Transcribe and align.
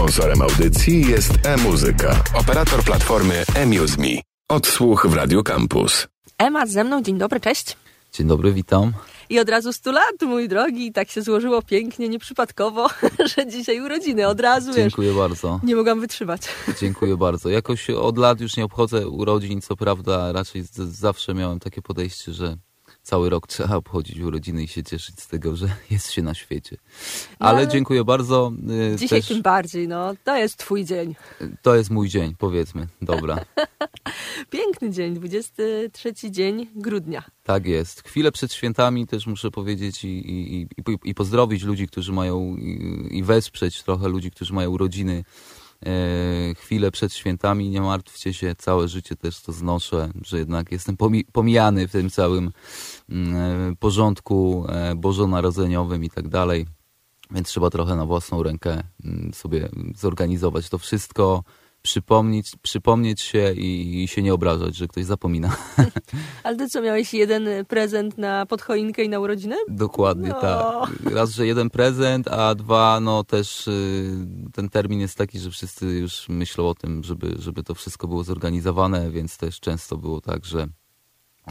Sponsorem 0.00 0.42
audycji 0.42 1.06
jest 1.10 1.32
e-muzyka, 1.46 2.24
operator 2.34 2.84
platformy 2.84 3.44
eMuseMe. 3.54 4.08
Odsłuch 4.48 5.06
w 5.06 5.14
Radio 5.14 5.42
Campus. 5.42 6.08
Ema 6.38 6.66
ze 6.66 6.84
mną, 6.84 7.02
dzień 7.02 7.18
dobry, 7.18 7.40
cześć. 7.40 7.76
Dzień 8.12 8.26
dobry, 8.26 8.52
witam. 8.52 8.92
I 9.30 9.38
od 9.40 9.48
razu 9.48 9.72
100 9.72 9.92
lat, 9.92 10.14
mój 10.22 10.48
drogi, 10.48 10.92
tak 10.92 11.10
się 11.10 11.22
złożyło 11.22 11.62
pięknie, 11.62 12.08
nieprzypadkowo, 12.08 12.88
że 13.36 13.46
dzisiaj 13.46 13.80
urodziny, 13.80 14.26
od 14.28 14.40
razu, 14.40 14.72
Dziękuję 14.74 15.08
wiesz, 15.08 15.18
bardzo. 15.18 15.60
nie 15.62 15.76
mogłam 15.76 16.00
wytrzymać. 16.00 16.42
Dziękuję 16.80 17.16
bardzo. 17.16 17.48
Jakoś 17.48 17.90
od 17.90 18.18
lat 18.18 18.40
już 18.40 18.56
nie 18.56 18.64
obchodzę 18.64 19.08
urodzin, 19.08 19.60
co 19.60 19.76
prawda 19.76 20.32
raczej 20.32 20.62
z- 20.62 20.72
zawsze 20.98 21.34
miałem 21.34 21.60
takie 21.60 21.82
podejście, 21.82 22.32
że 22.32 22.56
cały 23.10 23.30
rok 23.30 23.46
trzeba 23.46 23.76
obchodzić 23.76 24.20
urodziny 24.20 24.62
i 24.62 24.68
się 24.68 24.82
cieszyć 24.82 25.20
z 25.20 25.28
tego, 25.28 25.56
że 25.56 25.68
jest 25.90 26.12
się 26.12 26.22
na 26.22 26.34
świecie. 26.34 26.76
Ale 27.38 27.58
ale 27.58 27.68
dziękuję 27.68 28.04
bardzo. 28.04 28.52
y, 28.92 28.96
Dzisiaj 28.96 29.20
Też 29.20 29.28
tym 29.28 29.42
bardziej, 29.42 29.88
no, 29.88 30.14
to 30.24 30.36
jest 30.36 30.56
twój 30.56 30.84
dzień. 30.84 31.14
To 31.62 31.74
jest 31.74 31.90
mój 31.90 32.08
dzień, 32.08 32.34
powiedzmy. 32.38 32.86
Dobra. 33.02 33.44
Piękny 34.50 34.90
dzień, 34.90 35.14
23 35.14 36.30
dzień 36.30 36.66
grudnia. 36.74 37.22
Tak 37.44 37.66
jest. 37.66 38.02
Chwilę 38.08 38.32
przed 38.32 38.52
świętami 38.52 39.06
też 39.06 39.26
muszę 39.26 39.50
powiedzieć 39.50 40.04
i, 40.04 40.08
i, 40.08 40.62
i, 40.62 40.68
i 41.04 41.14
pozdrowić 41.14 41.62
ludzi, 41.62 41.86
którzy 41.86 42.12
mają 42.12 42.56
i, 43.10 43.22
wesprzeć 43.22 43.82
trochę 43.82 44.08
ludzi, 44.08 44.30
którzy 44.30 44.52
mają 44.54 44.70
urodziny. 44.70 45.24
E, 45.86 46.54
chwilę 46.54 46.90
przed 46.90 47.14
świętami, 47.14 47.68
nie 47.70 47.80
martwcie 47.80 48.34
się, 48.34 48.54
całe 48.54 48.88
życie 48.88 49.16
też 49.16 49.40
to 49.40 49.52
znoszę, 49.52 50.08
że 50.22 50.38
jednak 50.38 50.72
jestem 50.72 50.96
pomi 50.96 51.24
pomijany 51.24 51.88
w 51.88 51.92
tym 51.92 52.10
całym 52.10 52.52
porządku 53.78 54.66
e, 54.68 54.94
bożonarodzeniowym 54.94 56.04
i 56.04 56.10
tak 56.10 56.28
dalej. 56.28 56.66
Więc 57.30 57.48
trzeba 57.48 57.70
trochę 57.70 57.96
na 57.96 58.06
własną 58.06 58.42
rękę 58.42 58.82
mm, 59.04 59.34
sobie 59.34 59.68
zorganizować 59.96 60.68
to 60.68 60.78
wszystko, 60.78 61.42
przypomnieć, 61.82 62.52
przypomnieć 62.62 63.20
się 63.20 63.52
i, 63.52 64.02
i 64.02 64.08
się 64.08 64.22
nie 64.22 64.34
obrażać, 64.34 64.76
że 64.76 64.88
ktoś 64.88 65.04
zapomina. 65.04 65.56
Ale 66.44 66.56
ty 66.56 66.68
co, 66.68 66.82
miałeś 66.82 67.14
jeden 67.14 67.48
prezent 67.68 68.18
na 68.18 68.46
podchoinkę 68.46 69.04
i 69.04 69.08
na 69.08 69.20
urodziny? 69.20 69.56
Dokładnie, 69.68 70.28
No. 70.28 70.40
tak. 70.40 70.90
Raz, 71.12 71.30
że 71.30 71.46
jeden 71.46 71.70
prezent, 71.70 72.28
a 72.28 72.54
dwa, 72.54 73.00
no 73.00 73.24
też 73.24 73.68
y, 73.68 74.10
ten 74.52 74.68
termin 74.68 75.00
jest 75.00 75.18
taki, 75.18 75.38
że 75.38 75.50
wszyscy 75.50 75.86
już 75.86 76.28
myślą 76.28 76.68
o 76.68 76.74
tym, 76.74 77.04
żeby, 77.04 77.34
żeby 77.38 77.62
to 77.62 77.74
wszystko 77.74 78.08
było 78.08 78.24
zorganizowane, 78.24 79.10
więc 79.10 79.36
też 79.36 79.60
często 79.60 79.96
było 79.96 80.20
tak, 80.20 80.44
że, 80.44 80.66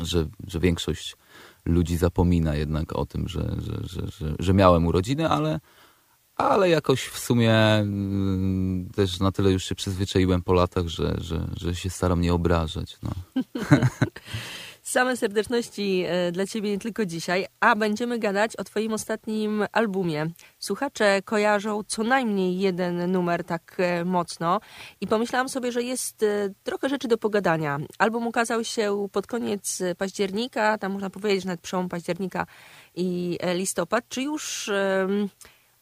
że, 0.02 0.28
że 0.48 0.60
większość 0.60 1.16
ludzi 1.70 1.98
zapomina 1.98 2.56
jednak 2.56 2.96
o 2.96 3.06
tym, 3.06 3.28
że, 3.28 3.56
że, 3.60 4.08
że, 4.08 4.36
że, 4.40 4.54
miałem 4.54 4.88
urodziny, 4.88 5.30
ale, 5.30 5.60
ale 6.36 6.70
jakoś 6.70 7.04
w 7.04 7.20
sumie 7.20 7.80
y, 8.90 8.94
też 8.96 9.20
na 9.20 9.32
tyle 9.32 9.52
już 9.52 9.64
się 9.64 9.76
przyzwyczaiłem 9.76 10.42
po 10.42 10.54
latach, 10.54 10.88
że, 10.88 11.16
że, 11.22 11.48
że 11.58 11.76
się 11.76 11.90
staram 11.90 12.22
nie 12.22 12.34
obrażać. 12.34 12.98
No. 13.04 13.12
Same 14.90 15.18
serdeczności 15.18 16.04
e, 16.08 16.32
dla 16.32 16.46
ciebie 16.46 16.70
nie 16.70 16.80
tylko 16.80 17.06
dzisiaj, 17.06 17.46
a 17.60 17.76
będziemy 17.76 18.20
gadać 18.20 18.56
o 18.56 18.64
twoim 18.64 18.94
ostatnim 18.94 19.66
albumie. 19.72 20.28
Słuchacze 20.60 21.22
kojarzą 21.26 21.84
co 21.88 22.04
najmniej 22.04 22.60
jeden 22.60 23.12
numer 23.12 23.44
tak 23.44 23.76
e, 23.78 24.06
mocno 24.06 24.60
i 25.02 25.08
pomyślałam 25.08 25.50
sobie, 25.50 25.72
że 25.72 25.84
jest 25.84 26.24
e, 26.24 26.50
trochę 26.64 26.90
rzeczy 26.90 27.08
do 27.08 27.18
pogadania. 27.18 27.78
Album 28.00 28.28
ukazał 28.28 28.64
się 28.64 29.08
pod 29.12 29.28
koniec 29.28 29.82
października, 29.98 30.78
tam 30.78 30.92
można 30.92 31.10
powiedzieć, 31.10 31.46
nawet 31.46 31.62
przełom 31.62 31.90
października 31.90 32.46
i 32.96 33.38
listopad. 33.56 34.06
Czy 34.10 34.22
już 34.22 34.70
em, 34.70 35.30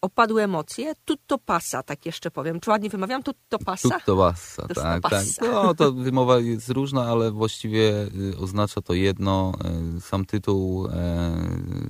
opadły 0.01 0.43
emocje? 0.43 0.93
Tutto 1.05 1.37
pasa, 1.37 1.83
tak 1.83 2.05
jeszcze 2.05 2.31
powiem. 2.31 2.59
Czy 2.59 2.69
ładnie 2.69 2.89
wymawiam? 2.89 3.23
Tutto 3.23 3.59
pasa? 3.59 3.89
Tutto 3.89 4.17
passa, 4.17 4.61
Tutto 4.61 4.81
tak, 4.81 5.01
tak. 5.09 5.25
No, 5.41 5.73
to 5.73 5.93
wymowa 5.93 6.39
jest 6.39 6.69
różna, 6.69 7.05
ale 7.05 7.31
właściwie 7.31 8.07
y, 8.33 8.37
oznacza 8.37 8.81
to 8.81 8.93
jedno. 8.93 9.53
Y, 9.97 10.01
Sam 10.01 10.25
tytuł 10.25 10.87
e, 10.87 10.91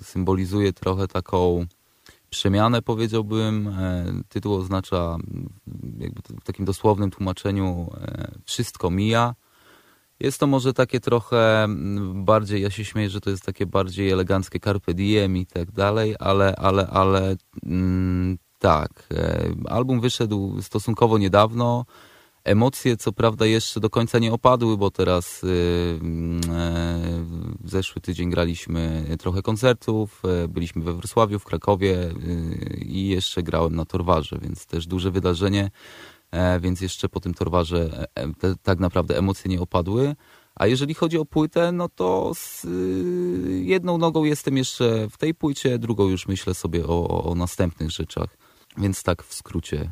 symbolizuje 0.03 0.73
trochę 0.73 1.07
taką 1.07 1.65
przemianę, 2.29 2.81
powiedziałbym. 2.81 3.75
Tytuł 4.29 4.53
oznacza 4.53 5.17
jakby 5.97 6.21
w 6.21 6.43
takim 6.43 6.65
dosłownym 6.65 7.11
tłumaczeniu 7.11 7.91
wszystko 8.45 8.89
mija. 8.89 9.35
Jest 10.19 10.39
to 10.39 10.47
może 10.47 10.73
takie 10.73 11.00
trochę 11.00 11.63
mm, 11.63 12.25
bardziej, 12.25 12.61
ja 12.61 12.69
się 12.69 12.85
śmieję, 12.85 13.09
że 13.09 13.22
to 13.22 13.29
jest 13.29 13.45
takie 13.45 13.66
bardziej 13.66 14.11
eleganckie 14.11 14.59
carpe 14.59 14.94
diem 14.94 15.38
i 15.38 15.45
tak 15.45 15.72
dalej, 15.72 16.16
ale, 16.19 16.55
ale, 16.55 16.88
ale 16.88 17.35
mm, 17.66 18.38
tak. 18.59 19.07
E, 19.11 19.50
album 19.66 20.01
wyszedł 20.01 20.61
stosunkowo 20.61 21.17
niedawno. 21.17 21.85
Emocje, 22.44 22.97
co 22.97 23.11
prawda, 23.11 23.45
jeszcze 23.45 23.79
do 23.79 23.89
końca 23.89 24.19
nie 24.19 24.33
opadły, 24.33 24.77
bo 24.77 24.91
teraz 24.91 25.44
y, 25.44 25.47
mm, 26.01 26.41
e, 26.51 27.00
w 27.63 27.69
zeszły 27.69 28.01
tydzień 28.01 28.29
graliśmy 28.29 29.06
trochę 29.19 29.41
koncertów, 29.41 30.22
e, 30.44 30.47
byliśmy 30.47 30.83
we 30.83 30.94
Wrocławiu, 30.94 31.39
w 31.39 31.44
Krakowie 31.44 31.95
y, 31.95 32.77
i 32.85 33.07
jeszcze 33.07 33.44
grałem 33.44 33.75
na 33.75 33.85
Torwarze, 33.85 34.39
więc 34.41 34.66
też 34.66 34.88
duże 34.88 35.11
wydarzenie, 35.11 35.72
więc 36.59 36.81
jeszcze 36.81 37.09
po 37.09 37.19
tym 37.19 37.33
Torwarze 37.33 38.07
e, 38.15 38.33
te, 38.33 38.55
tak 38.63 38.79
naprawdę 38.79 39.17
emocje 39.17 39.51
nie 39.51 39.61
opadły. 39.61 40.15
A 40.55 40.67
jeżeli 40.67 40.93
chodzi 40.93 41.17
o 41.17 41.25
płytę, 41.25 41.71
no 41.71 41.89
to 41.89 42.31
z 42.35 42.65
y, 42.65 43.63
jedną 43.63 43.97
nogą 43.97 44.23
jestem 44.23 44.57
jeszcze 44.57 45.07
w 45.09 45.17
tej 45.17 45.33
płycie, 45.33 45.79
drugą 45.79 46.07
już 46.07 46.27
myślę 46.27 46.53
sobie 46.53 46.87
o, 46.87 47.23
o, 47.23 47.35
następnych 47.35 47.91
rzeczach. 47.91 48.37
Więc 48.77 49.03
tak 49.03 49.23
w 49.23 49.33
skrócie 49.33 49.91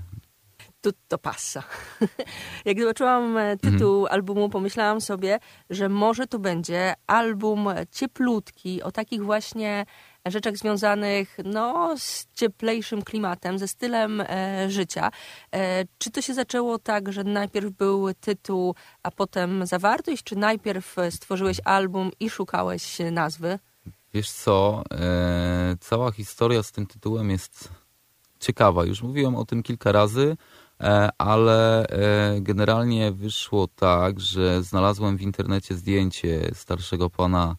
Tutto 0.81 1.17
passa. 1.17 1.63
Jak 2.65 2.79
zobaczyłam 2.79 3.37
e, 3.37 3.57
tytuł 3.57 4.07
albumu, 4.07 4.49
pomyślałam 4.49 5.01
sobie, 5.01 5.39
że 5.69 5.89
może 5.89 6.27
to 6.27 6.39
będzie 6.39 6.93
album 7.07 7.67
cieplutki, 7.91 8.83
o 8.83 8.91
takich 8.91 9.23
właśnie 9.23 9.85
rzeczach 10.31 10.57
związanych 10.57 11.37
no, 11.45 11.95
z 11.97 12.27
cieplejszym 12.33 13.01
klimatem, 13.01 13.59
ze 13.59 13.67
stylem 13.67 14.21
e, 14.21 14.65
życia. 14.69 15.11
E, 15.51 15.85
czy 15.97 16.11
to 16.11 16.21
się 16.21 16.33
zaczęło 16.33 16.79
tak, 16.79 17.11
że 17.11 17.23
najpierw 17.23 17.71
był 17.71 18.13
tytuł, 18.13 18.75
a 19.03 19.11
potem 19.11 19.65
zawartość, 19.65 20.23
czy 20.23 20.35
najpierw 20.35 20.95
stworzyłeś 21.09 21.57
album 21.65 22.11
i 22.19 22.29
szukałeś 22.29 22.97
nazwy? 23.11 23.59
Wiesz 24.13 24.31
co, 24.31 24.83
e, 24.91 25.75
cała 25.79 26.11
historia 26.11 26.63
z 26.63 26.71
tym 26.71 26.85
tytułem 26.85 27.29
jest 27.29 27.69
ciekawa. 28.39 28.85
Już 28.85 29.03
mówiłem 29.03 29.35
o 29.35 29.45
tym 29.45 29.63
kilka 29.63 29.91
razy, 29.91 30.37
e, 30.81 31.09
ale 31.17 31.87
e, 31.87 32.41
generalnie 32.41 33.11
wyszło 33.11 33.67
tak, 33.67 34.19
że 34.19 34.63
znalazłem 34.63 35.17
w 35.17 35.21
internecie 35.21 35.75
zdjęcie 35.75 36.51
starszego 36.53 37.09
pana 37.09 37.55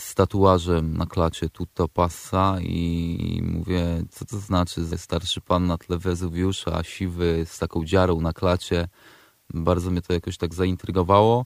z 0.00 0.14
tatuażem 0.14 0.96
na 0.96 1.06
klacie 1.06 1.48
Tutto 1.48 1.88
Passa 1.88 2.56
i 2.60 3.42
mówię, 3.44 4.02
co 4.10 4.24
to 4.24 4.38
znaczy, 4.38 4.84
że 4.84 4.98
starszy 4.98 5.40
pan 5.40 5.66
na 5.66 5.78
tle 5.78 5.98
Wezuwiusza, 5.98 6.82
siwy 6.82 7.44
z 7.48 7.58
taką 7.58 7.84
dziarą 7.84 8.20
na 8.20 8.32
klacie. 8.32 8.88
Bardzo 9.54 9.90
mnie 9.90 10.02
to 10.02 10.12
jakoś 10.12 10.36
tak 10.36 10.54
zaintrygowało. 10.54 11.44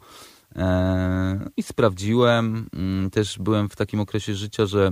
E, 0.56 1.50
I 1.56 1.62
sprawdziłem. 1.62 2.66
Mm, 2.72 3.10
Też 3.10 3.38
byłem 3.38 3.68
w 3.68 3.76
takim 3.76 4.00
okresie 4.00 4.34
życia, 4.34 4.66
że 4.66 4.90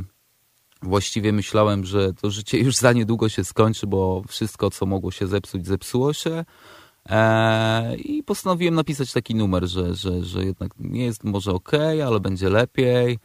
właściwie 0.83 1.33
myślałem, 1.33 1.85
że 1.85 2.13
to 2.13 2.31
życie 2.31 2.59
już 2.59 2.77
za 2.77 2.93
niedługo 2.93 3.29
się 3.29 3.45
skończy, 3.45 3.87
bo 3.87 4.23
wszystko, 4.29 4.71
co 4.71 4.87
mogło 4.87 5.11
się 5.11 5.27
zepsuć, 5.27 5.67
zepsuło 5.67 6.13
się. 6.13 6.45
E, 7.09 7.97
I 7.97 8.23
postanowiłem 8.23 8.75
napisać 8.75 9.13
taki 9.13 9.35
numer, 9.35 9.69
że, 9.69 9.95
że, 9.95 10.25
że 10.25 10.45
jednak 10.45 10.73
nie 10.79 11.05
jest 11.05 11.25
może 11.25 11.53
ok, 11.53 11.71
ale 12.07 12.21
będzie 12.21 12.49
lepiej. 12.49 13.19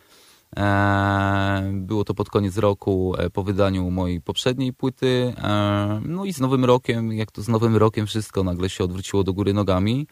E, 0.56 1.72
Było 1.74 2.04
to 2.04 2.14
pod 2.14 2.30
koniec 2.30 2.58
roku 2.58 3.16
e, 3.18 3.30
po 3.30 3.44
wydaniu 3.44 3.92
mojej 3.92 4.22
poprzedniej 4.22 4.74
płyty. 4.74 5.34
E, 5.38 6.02
No 6.06 6.26
i 6.26 6.34
z 6.34 6.40
nowym 6.40 6.66
rokiem, 6.66 7.14
jak 7.14 7.32
to 7.32 7.42
z 7.42 7.48
nowym 7.48 7.76
rokiem 7.76 8.08
wszystko 8.08 8.44
nagle 8.44 8.70
się 8.70 8.84
odwróciło 8.84 9.24
do 9.24 9.34
góry 9.34 9.54
nogami. 9.54 10.08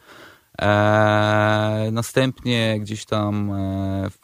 Następnie 1.92 2.80
gdzieś 2.80 3.06
tam 3.06 3.52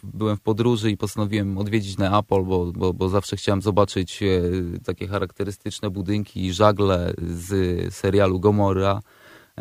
byłem 0.03 0.37
w 0.37 0.41
podróży 0.41 0.91
i 0.91 0.97
postanowiłem 0.97 1.57
odwiedzić 1.57 1.97
Neapol, 1.97 2.45
bo, 2.45 2.71
bo, 2.71 2.93
bo 2.93 3.09
zawsze 3.09 3.35
chciałem 3.35 3.61
zobaczyć 3.61 4.19
takie 4.85 5.07
charakterystyczne 5.07 5.89
budynki 5.89 6.45
i 6.45 6.53
żagle 6.53 7.13
z 7.17 7.93
serialu 7.93 8.39
Gomorra. 8.39 9.01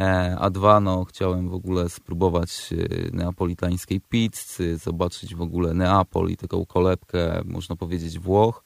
E, 0.00 0.36
a 0.38 0.50
dwa, 0.50 0.80
no 0.80 1.04
chciałem 1.04 1.48
w 1.48 1.54
ogóle 1.54 1.88
spróbować 1.88 2.70
e, 2.72 3.16
neapolitańskiej 3.16 4.00
pizzy, 4.00 4.76
zobaczyć 4.76 5.34
w 5.34 5.42
ogóle 5.42 5.74
Neapol 5.74 6.30
i 6.30 6.36
taką 6.36 6.66
kolebkę, 6.66 7.42
można 7.44 7.76
powiedzieć, 7.76 8.18
Włoch. 8.18 8.64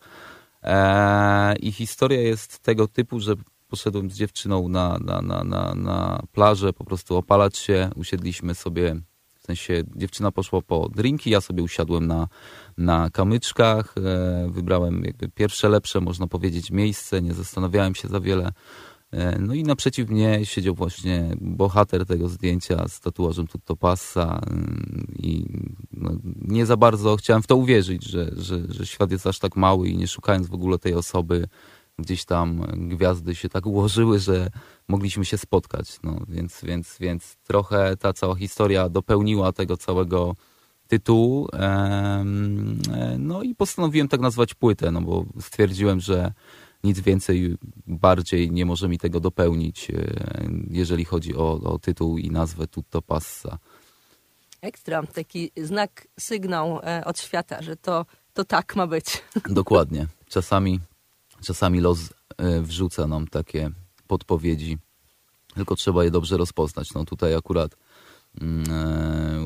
E, 0.62 1.56
I 1.56 1.72
historia 1.72 2.20
jest 2.20 2.58
tego 2.58 2.88
typu, 2.88 3.20
że 3.20 3.34
poszedłem 3.68 4.10
z 4.10 4.14
dziewczyną 4.14 4.68
na, 4.68 4.98
na, 4.98 5.22
na, 5.22 5.44
na, 5.44 5.74
na 5.74 6.22
plażę, 6.32 6.72
po 6.72 6.84
prostu 6.84 7.16
opalać 7.16 7.56
się. 7.56 7.90
Usiedliśmy 7.96 8.54
sobie, 8.54 8.96
w 9.34 9.46
sensie 9.46 9.82
dziewczyna 9.96 10.32
poszła 10.32 10.62
po 10.62 10.88
drinki, 10.88 11.30
ja 11.30 11.40
sobie 11.40 11.62
usiadłem 11.62 12.06
na, 12.06 12.28
na 12.78 13.10
kamyczkach. 13.10 13.94
Wybrałem 14.48 15.04
jakby 15.04 15.28
pierwsze 15.28 15.68
lepsze, 15.68 16.00
można 16.00 16.26
powiedzieć, 16.26 16.70
miejsce. 16.70 17.22
Nie 17.22 17.34
zastanawiałem 17.34 17.94
się 17.94 18.08
za 18.08 18.20
wiele. 18.20 18.52
E, 19.14 19.38
no 19.38 19.54
i 19.54 19.62
naprzeciw 19.62 20.10
mnie 20.10 20.40
siedział 20.46 20.74
właśnie 20.74 21.30
bohater 21.40 22.06
tego 22.06 22.28
zdjęcia 22.28 22.88
z 22.88 23.00
tatuażem 23.00 23.46
Tutto 23.46 23.76
Passa 23.76 24.40
mm, 24.46 25.06
i 25.18 25.46
no, 25.92 26.10
nie 26.42 26.66
za 26.66 26.76
bardzo 26.76 27.16
chciałem 27.16 27.42
w 27.42 27.46
to 27.46 27.56
uwierzyć, 27.56 28.04
że, 28.04 28.30
że, 28.36 28.60
że 28.68 28.86
świat 28.86 29.10
jest 29.10 29.26
aż 29.26 29.38
tak 29.38 29.56
mały 29.56 29.88
i 29.88 29.96
nie 29.96 30.08
szukając 30.08 30.46
w 30.46 30.54
ogóle 30.54 30.78
tej 30.78 30.94
osoby, 30.94 31.48
gdzieś 31.98 32.24
tam 32.24 32.66
gwiazdy 32.76 33.34
się 33.34 33.48
tak 33.48 33.66
ułożyły, 33.66 34.18
że 34.18 34.50
mogliśmy 34.88 35.24
się 35.24 35.38
spotkać. 35.38 35.98
No, 36.02 36.20
więc, 36.28 36.60
więc, 36.64 36.96
więc 37.00 37.36
trochę 37.36 37.96
ta 37.96 38.12
cała 38.12 38.34
historia 38.34 38.88
dopełniła 38.88 39.52
tego 39.52 39.76
całego 39.76 40.34
tytułu. 40.88 41.48
E, 41.52 42.24
no 43.18 43.42
i 43.42 43.54
postanowiłem 43.54 44.08
tak 44.08 44.20
nazwać 44.20 44.54
płytę, 44.54 44.90
no 44.90 45.00
bo 45.00 45.24
stwierdziłem, 45.40 46.00
że 46.00 46.32
nic 46.84 47.00
więcej, 47.00 47.56
bardziej 47.86 48.50
nie 48.50 48.66
może 48.66 48.88
mi 48.88 48.98
tego 48.98 49.20
dopełnić, 49.20 49.90
e, 49.90 49.94
jeżeli 50.70 51.04
chodzi 51.04 51.36
o, 51.36 51.52
o 51.52 51.78
tytuł 51.78 52.18
i 52.18 52.30
nazwę 52.30 52.66
Tutto 52.66 53.02
Passa. 53.02 53.58
Ekstra, 54.60 55.02
taki 55.02 55.50
znak, 55.56 56.08
sygnał 56.20 56.80
e, 56.82 57.04
od 57.04 57.20
świata, 57.20 57.62
że 57.62 57.76
to, 57.76 58.06
to 58.34 58.44
tak 58.44 58.76
ma 58.76 58.86
być. 58.86 59.04
Dokładnie. 59.50 60.06
Czasami, 60.28 60.80
czasami 61.42 61.80
los 61.80 61.98
e, 62.36 62.60
wrzuca 62.60 63.06
nam 63.06 63.28
takie 63.28 63.70
podpowiedzi, 64.06 64.78
tylko 65.54 65.76
trzeba 65.76 66.04
je 66.04 66.10
dobrze 66.10 66.36
rozpoznać. 66.36 66.94
No 66.94 67.04
tutaj 67.04 67.34
akurat 67.34 67.76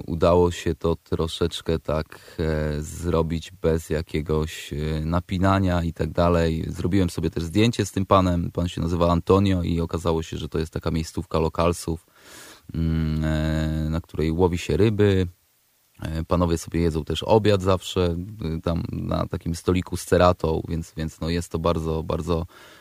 udało 0.06 0.50
się 0.50 0.74
to 0.74 0.96
troszeczkę 0.96 1.78
tak 1.78 2.36
e, 2.38 2.82
zrobić 2.82 3.52
bez 3.62 3.90
jakiegoś 3.90 4.72
e, 4.72 4.76
napinania 5.04 5.82
i 5.82 5.92
tak 5.92 6.10
dalej. 6.10 6.64
Zrobiłem 6.68 7.10
sobie 7.10 7.30
też 7.30 7.44
zdjęcie 7.44 7.86
z 7.86 7.92
tym 7.92 8.06
panem. 8.06 8.50
Pan 8.52 8.68
się 8.68 8.80
nazywa 8.80 9.12
Antonio 9.12 9.62
i 9.62 9.80
okazało 9.80 10.22
się, 10.22 10.36
że 10.36 10.48
to 10.48 10.58
jest 10.58 10.72
taka 10.72 10.90
miejscówka 10.90 11.38
lokalsów, 11.38 12.06
mm, 12.74 13.90
na 13.90 14.00
której 14.00 14.32
łowi 14.32 14.58
się 14.58 14.76
ryby. 14.76 15.26
Panowie 16.28 16.58
sobie 16.58 16.80
jedzą 16.80 17.04
też 17.04 17.22
obiad 17.22 17.62
zawsze 17.62 18.16
tam 18.62 18.82
na 18.92 19.26
takim 19.26 19.54
stoliku 19.54 19.96
z 19.96 20.04
ceratą, 20.04 20.62
więc, 20.68 20.92
więc 20.96 21.20
no 21.20 21.28
jest 21.28 21.52
to 21.52 21.58
bardzo, 21.58 22.02
bardzo 22.02 22.46
E, 22.46 22.77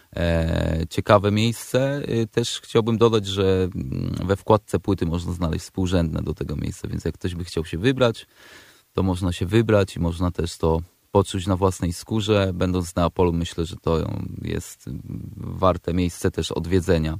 ciekawe 0.89 1.31
miejsce. 1.31 2.01
E, 2.07 2.27
też 2.27 2.61
chciałbym 2.61 2.97
dodać, 2.97 3.25
że 3.25 3.69
mm, 3.75 4.15
we 4.27 4.35
wkładce 4.35 4.79
płyty 4.79 5.05
można 5.05 5.33
znaleźć 5.33 5.65
współrzędne 5.65 6.21
do 6.21 6.33
tego 6.33 6.55
miejsca, 6.55 6.87
więc 6.87 7.05
jak 7.05 7.15
ktoś 7.15 7.35
by 7.35 7.43
chciał 7.43 7.65
się 7.65 7.77
wybrać, 7.77 8.27
to 8.93 9.03
można 9.03 9.31
się 9.31 9.45
wybrać 9.45 9.95
i 9.95 9.99
można 9.99 10.31
też 10.31 10.57
to 10.57 10.81
poczuć 11.11 11.47
na 11.47 11.55
własnej 11.55 11.93
skórze. 11.93 12.51
Będąc 12.53 12.95
na 12.95 13.05
Apolu, 13.05 13.33
myślę, 13.33 13.65
że 13.65 13.75
to 13.75 14.07
jest 14.41 14.85
warte 15.37 15.93
miejsce 15.93 16.31
też 16.31 16.51
odwiedzenia 16.51 17.17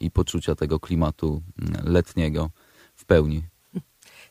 i 0.00 0.10
poczucia 0.10 0.54
tego 0.54 0.80
klimatu 0.80 1.42
mm, 1.58 1.92
letniego 1.92 2.50
w 2.94 3.04
pełni. 3.04 3.42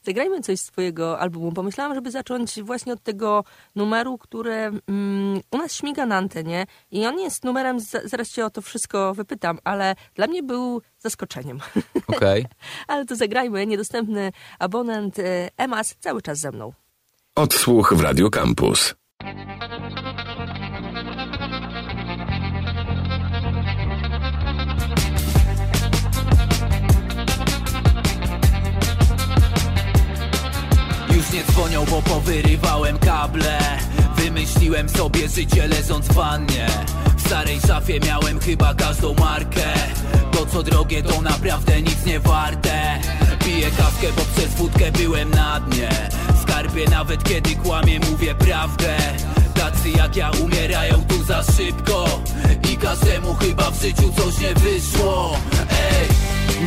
Zagrajmy 0.06 0.42
coś 0.42 0.60
z 0.60 0.66
twojego 0.66 1.19
albumu. 1.19 1.52
Pomyślałam, 1.52 1.96
żeby 1.96 2.12
zacząć 2.12 2.62
właśnie 2.62 2.94
od 2.94 3.04
tego 3.04 3.44
numeru, 3.75 4.18
który 4.18 4.54
mm, 4.54 5.42
u 5.52 5.57
nas 5.57 5.74
śmiga 5.74 6.06
na 6.06 6.18
antenie 6.18 6.66
i 6.92 7.06
on 7.06 7.19
jest 7.19 7.44
numerem, 7.44 7.80
zaraz 8.04 8.30
cię 8.30 8.46
o 8.46 8.50
to 8.50 8.62
wszystko 8.62 9.13
wypytam, 9.13 9.60
ale 9.63 9.96
dla 10.16 10.28
mnie 10.28 10.44
był 10.44 10.81
zaskoczeniem. 11.00 11.60
Okej. 12.07 12.46
Okay. 12.46 12.57
ale 12.88 13.06
to 13.06 13.16
zagrajmy. 13.16 13.66
Niedostępny 13.66 14.31
abonent 14.60 15.19
e, 15.19 15.50
EMAS 15.57 15.96
cały 16.00 16.22
czas 16.22 16.40
ze 16.40 16.52
mną. 16.52 16.74
Odsłuch 17.36 17.94
w 17.94 18.02
Radio 18.02 18.30
Campus. 18.30 18.96
Nie 31.36 31.44
dzwonią, 31.44 31.86
bo 31.86 32.02
powyrywałem 32.02 33.00
kable. 33.00 33.60
Wymyśliłem 34.16 34.90
sobie 34.90 35.30
życie 35.30 35.68
leżąc 35.68 36.06
w 36.06 36.14
wannie. 36.14 36.68
W 37.18 37.22
starej 37.28 37.60
szafie 37.68 38.00
miałem 38.00 38.40
chyba 38.40 38.74
każdą 38.74 39.14
markę. 39.14 39.74
To 40.32 40.46
co 40.46 40.64
drogie 40.64 41.04
to 41.04 41.22
naprawdę 41.22 41.82
nic 41.82 42.06
nie 42.06 42.20
warte. 42.20 43.00
Piję 43.46 43.72
kawkę, 43.78 44.08
bo 44.18 44.22
przez 44.36 44.54
wódkę 44.56 44.92
byłem 44.92 45.30
na 45.30 45.60
dnie. 45.60 45.90
Skarbie 46.42 46.90
nawet 46.90 47.24
kiedy 47.24 47.56
kłamie 47.56 48.00
mówię 48.00 48.36
prawdę. 48.36 48.98
Tacy 49.54 49.90
jak 49.90 50.16
ja 50.16 50.31
umierają 50.44 51.04
tu 51.08 51.24
za 51.24 51.44
szybko. 51.44 52.22
I 52.74 52.78
każdemu 52.78 53.34
chyba 53.34 53.72
w 53.72 53.81
życiu 53.81 54.14
coś 54.18 54.38
nie 54.38 54.54
wyszło. 54.54 55.38
Ej! 55.72 56.08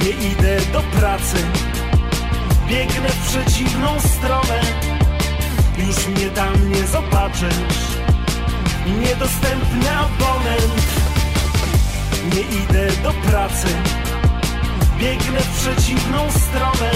Nie 0.05 0.31
idę 0.31 0.61
do 0.73 0.81
pracy 0.81 1.37
Biegnę 2.69 3.09
w 3.09 3.29
przeciwną 3.29 4.00
stronę. 4.00 4.61
Już 5.79 6.06
mnie 6.06 6.31
tam 6.31 6.73
nie 6.73 6.87
zobaczysz 6.87 7.79
Niedostępny 9.00 9.91
abonent. 9.91 10.87
Nie 12.35 12.41
idę 12.41 13.03
do 13.03 13.12
pracy. 13.12 13.69
Biegnę 14.99 15.41
w 15.41 15.61
przeciwną 15.61 16.19
stronę. 16.31 16.91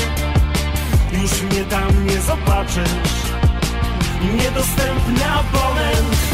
Już 1.13 1.43
mnie 1.43 1.65
tam 1.65 2.07
nie 2.07 2.21
zobaczysz 2.21 3.23
Niedostępny 4.37 5.27
abonent 5.27 6.32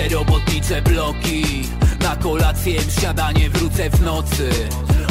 Te 0.00 0.08
robotnicze 0.08 0.82
bloki. 0.82 1.68
Na 2.02 2.16
kolację, 2.16 2.80
śniadanie 2.98 3.50
wrócę 3.50 3.90
w 3.90 4.02
nocy. 4.02 4.50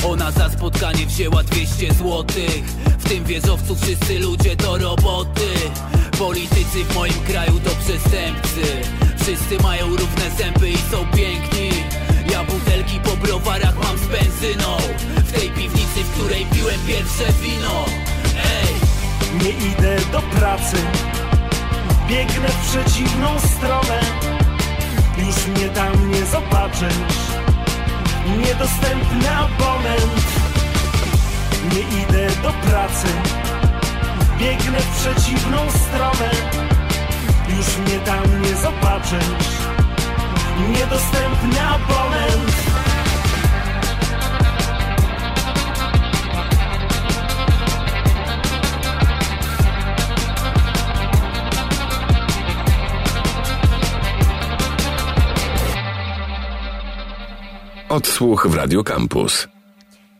Ona 0.07 0.31
za 0.31 0.49
spotkanie 0.49 1.05
wzięła 1.05 1.43
200 1.43 1.93
złotych. 1.93 2.63
W 2.99 3.09
tym 3.09 3.23
wieżowcu 3.23 3.75
wszyscy 3.75 4.19
ludzie 4.19 4.55
to 4.55 4.77
roboty. 4.77 5.49
Politycy 6.19 6.83
w 6.83 6.95
moim 6.95 7.13
kraju 7.27 7.59
to 7.59 7.69
przestępcy. 7.69 8.81
Wszyscy 9.17 9.63
mają 9.63 9.87
równe 9.87 10.29
zęby 10.37 10.69
i 10.69 10.77
są 10.77 11.05
piękni. 11.17 11.69
Ja 12.31 12.43
butelki 12.43 12.99
po 12.99 13.17
browarach 13.17 13.75
mam 13.83 13.97
z 13.97 14.07
benzyną. 14.07 14.77
W 15.15 15.31
tej 15.31 15.49
piwnicy, 15.49 16.03
w 16.03 16.11
której 16.11 16.45
piłem 16.45 16.79
pierwsze 16.87 17.33
wino. 17.41 17.85
Ej! 18.35 18.73
Nie 19.43 19.49
idę 19.49 19.97
do 20.11 20.21
pracy. 20.21 20.77
Biegnę 22.07 22.47
w 22.47 22.69
przeciwną 22.69 23.39
stronę 23.39 24.28
Już 25.25 25.47
mnie 25.47 25.69
tam 25.69 26.11
nie 26.11 26.25
zobaczysz. 26.25 27.19
Niedostępny 28.37 29.29
abonent 29.31 30.25
Nie 31.73 31.79
idę 31.79 32.27
do 32.43 32.51
pracy. 32.51 33.07
Biegnę 34.37 34.79
w 34.79 34.99
przeciwną 34.99 35.57
stronę. 35.71 36.31
Już 37.57 37.77
mnie 37.77 37.99
tam 37.99 38.41
nie 38.41 38.55
zobaczysz 38.55 39.28
Odsłuch 57.99 58.47
w 58.47 58.55
Radio 58.55 58.83
Campus. 58.83 59.47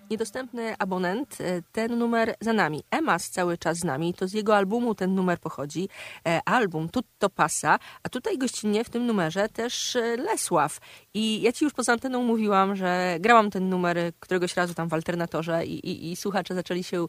Niedostępny 0.10 0.76
abonent, 0.80 1.38
e, 1.42 1.62
ten 1.72 1.98
numer 1.98 2.36
za 2.42 2.54
nami. 2.54 2.84
Emas 2.92 3.30
cały 3.30 3.58
czas 3.58 3.78
z 3.78 3.84
nami, 3.84 4.14
to 4.14 4.28
z 4.28 4.34
jego 4.34 4.56
albumu 4.56 4.96
ten 4.96 5.16
numer 5.16 5.40
pochodzi. 5.40 5.90
E, 6.28 6.42
album 6.46 6.90
Tutto 6.90 7.30
Passa, 7.30 7.80
a 8.04 8.10
tutaj 8.10 8.38
gościnnie 8.38 8.84
w 8.84 8.90
tym 8.90 9.06
numerze 9.06 9.50
też 9.50 9.96
e, 9.96 10.18
Lesław. 10.18 10.80
I 11.14 11.42
ja 11.42 11.52
ci 11.52 11.66
już 11.66 11.74
poza 11.74 11.94
anteną 11.94 12.24
mówiłam, 12.24 12.76
że 12.76 13.18
grałam 13.20 13.50
ten 13.50 13.70
numer 13.70 13.98
któregoś 14.20 14.56
razu 14.56 14.74
tam 14.74 14.90
w 14.90 14.94
alternatorze 14.94 15.66
i, 15.66 15.90
i, 15.90 16.12
i 16.12 16.16
słuchacze 16.16 16.56
zaczęli 16.56 16.84
się 16.84 17.06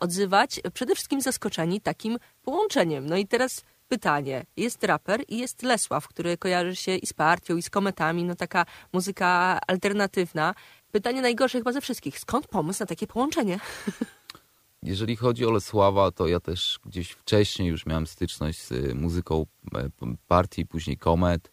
odzywać. 0.00 0.60
Przede 0.74 0.94
wszystkim 0.94 1.20
zaskoczeni 1.20 1.80
takim 1.80 2.18
połączeniem. 2.42 3.06
No 3.06 3.16
i 3.16 3.26
teraz 3.26 3.64
pytanie. 3.90 4.46
Jest 4.56 4.84
raper 4.84 5.20
i 5.28 5.38
jest 5.38 5.62
Lesław, 5.62 6.08
który 6.08 6.36
kojarzy 6.36 6.76
się 6.76 6.96
i 6.96 7.06
z 7.06 7.12
partią, 7.12 7.56
i 7.56 7.62
z 7.62 7.70
kometami, 7.70 8.24
no 8.24 8.34
taka 8.34 8.66
muzyka 8.92 9.60
alternatywna. 9.66 10.54
Pytanie 10.92 11.22
najgorsze 11.22 11.58
chyba 11.58 11.72
ze 11.72 11.80
wszystkich. 11.80 12.18
Skąd 12.18 12.46
pomysł 12.46 12.82
na 12.82 12.86
takie 12.86 13.06
połączenie? 13.06 13.60
Jeżeli 14.82 15.16
chodzi 15.16 15.46
o 15.46 15.50
Lesława, 15.50 16.10
to 16.10 16.28
ja 16.28 16.40
też 16.40 16.78
gdzieś 16.86 17.10
wcześniej 17.10 17.68
już 17.68 17.86
miałem 17.86 18.06
styczność 18.06 18.62
z 18.62 18.72
y, 18.72 18.94
muzyką 18.94 19.46
e, 19.74 19.88
partii, 20.28 20.66
później 20.66 20.96
komet. 20.96 21.52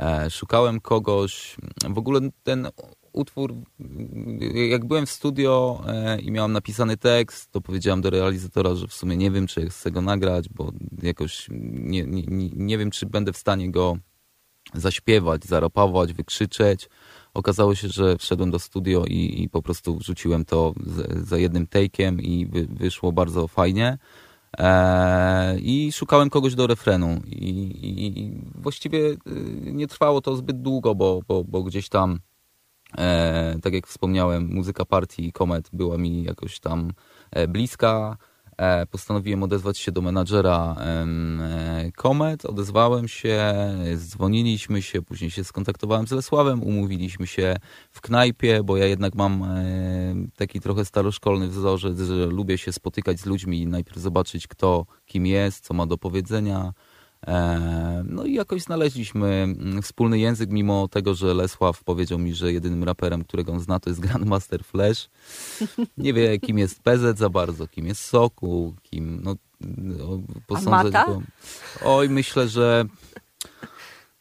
E, 0.00 0.30
szukałem 0.30 0.80
kogoś, 0.80 1.56
w 1.88 1.98
ogóle 1.98 2.20
ten 2.42 2.68
utwór, 3.16 3.54
jak 4.70 4.84
byłem 4.84 5.06
w 5.06 5.10
studio 5.10 5.82
e, 5.86 6.20
i 6.20 6.30
miałem 6.30 6.52
napisany 6.52 6.96
tekst, 6.96 7.50
to 7.52 7.60
powiedziałem 7.60 8.00
do 8.00 8.10
realizatora, 8.10 8.74
że 8.74 8.88
w 8.88 8.94
sumie 8.94 9.16
nie 9.16 9.30
wiem, 9.30 9.46
czy 9.46 9.68
chcę 9.68 9.90
go 9.90 10.00
nagrać, 10.02 10.48
bo 10.48 10.72
jakoś 11.02 11.46
nie, 11.50 12.04
nie, 12.04 12.50
nie 12.52 12.78
wiem, 12.78 12.90
czy 12.90 13.06
będę 13.06 13.32
w 13.32 13.36
stanie 13.36 13.70
go 13.70 13.96
zaśpiewać, 14.74 15.44
zarapować, 15.44 16.12
wykrzyczeć. 16.12 16.88
Okazało 17.34 17.74
się, 17.74 17.88
że 17.88 18.18
wszedłem 18.18 18.50
do 18.50 18.58
studio 18.58 19.04
i, 19.08 19.42
i 19.42 19.48
po 19.48 19.62
prostu 19.62 19.96
wrzuciłem 19.96 20.44
to 20.44 20.74
za 21.22 21.38
jednym 21.38 21.66
take'iem 21.66 22.20
i 22.20 22.46
wy, 22.46 22.66
wyszło 22.66 23.12
bardzo 23.12 23.48
fajnie. 23.48 23.98
E, 24.58 25.58
I 25.58 25.92
szukałem 25.92 26.30
kogoś 26.30 26.54
do 26.54 26.66
refrenu. 26.66 27.20
I, 27.26 27.48
i, 27.48 28.18
I, 28.20 28.32
właściwie 28.54 28.98
y, 28.98 29.16
nie 29.72 29.86
trwało 29.86 30.20
to 30.20 30.36
zbyt 30.36 30.62
długo, 30.62 30.94
bo, 30.94 31.20
bo, 31.28 31.44
bo 31.44 31.62
gdzieś 31.62 31.88
tam, 31.88 32.20
e, 32.98 33.58
tak 33.62 33.72
jak 33.72 33.86
wspomniałem, 33.86 34.48
muzyka 34.54 34.84
partii 34.84 35.32
Komet 35.32 35.70
była 35.72 35.98
mi 35.98 36.22
jakoś 36.24 36.60
tam 36.60 36.92
e, 37.30 37.48
bliska. 37.48 38.16
E, 38.56 38.86
postanowiłem 38.86 39.42
odezwać 39.42 39.78
się 39.78 39.92
do 39.92 40.00
menadżera 40.00 40.76
Komet, 41.96 42.44
e, 42.44 42.48
odezwałem 42.48 43.08
się, 43.08 43.54
dzwoniliśmy 43.96 44.82
się, 44.82 45.02
później 45.02 45.30
się 45.30 45.44
skontaktowałem 45.44 46.06
z 46.06 46.12
Lesławem, 46.12 46.62
umówiliśmy 46.62 47.26
się 47.26 47.56
w 47.90 48.00
knajpie, 48.00 48.62
bo 48.64 48.76
ja 48.76 48.86
jednak 48.86 49.14
mam 49.14 49.42
e, 49.42 49.64
taki 50.36 50.60
trochę 50.60 50.84
staroszkolny 50.84 51.48
wzorzec, 51.48 52.00
że 52.00 52.26
lubię 52.26 52.58
się 52.58 52.72
spotykać 52.72 53.20
z 53.20 53.26
ludźmi 53.26 53.60
i 53.62 53.66
najpierw 53.66 53.98
zobaczyć 53.98 54.46
kto 54.48 54.86
kim 55.06 55.26
jest, 55.26 55.64
co 55.64 55.74
ma 55.74 55.86
do 55.86 55.98
powiedzenia, 55.98 56.72
no 58.04 58.24
i 58.24 58.34
jakoś 58.34 58.62
znaleźliśmy 58.62 59.26
mm, 59.28 59.82
wspólny 59.82 60.18
język, 60.18 60.50
mimo 60.50 60.88
tego, 60.88 61.14
że 61.14 61.34
Lesław 61.34 61.84
powiedział 61.84 62.18
mi, 62.18 62.34
że 62.34 62.52
jedynym 62.52 62.84
raperem, 62.84 63.24
którego 63.24 63.52
on 63.52 63.60
zna, 63.60 63.80
to 63.80 63.90
jest 63.90 64.00
Grandmaster 64.00 64.64
Flash. 64.64 65.08
Nie 65.98 66.12
wie, 66.12 66.38
kim 66.38 66.58
jest 66.58 66.82
PZ 66.82 67.18
za 67.18 67.30
bardzo, 67.30 67.68
kim 67.68 67.86
jest 67.86 68.04
Soku, 68.04 68.74
kim... 68.82 69.20
No, 69.22 69.36
posądzę 70.46 70.90
go. 70.90 71.22
Oj, 71.84 72.08
myślę, 72.08 72.48
że 72.48 72.84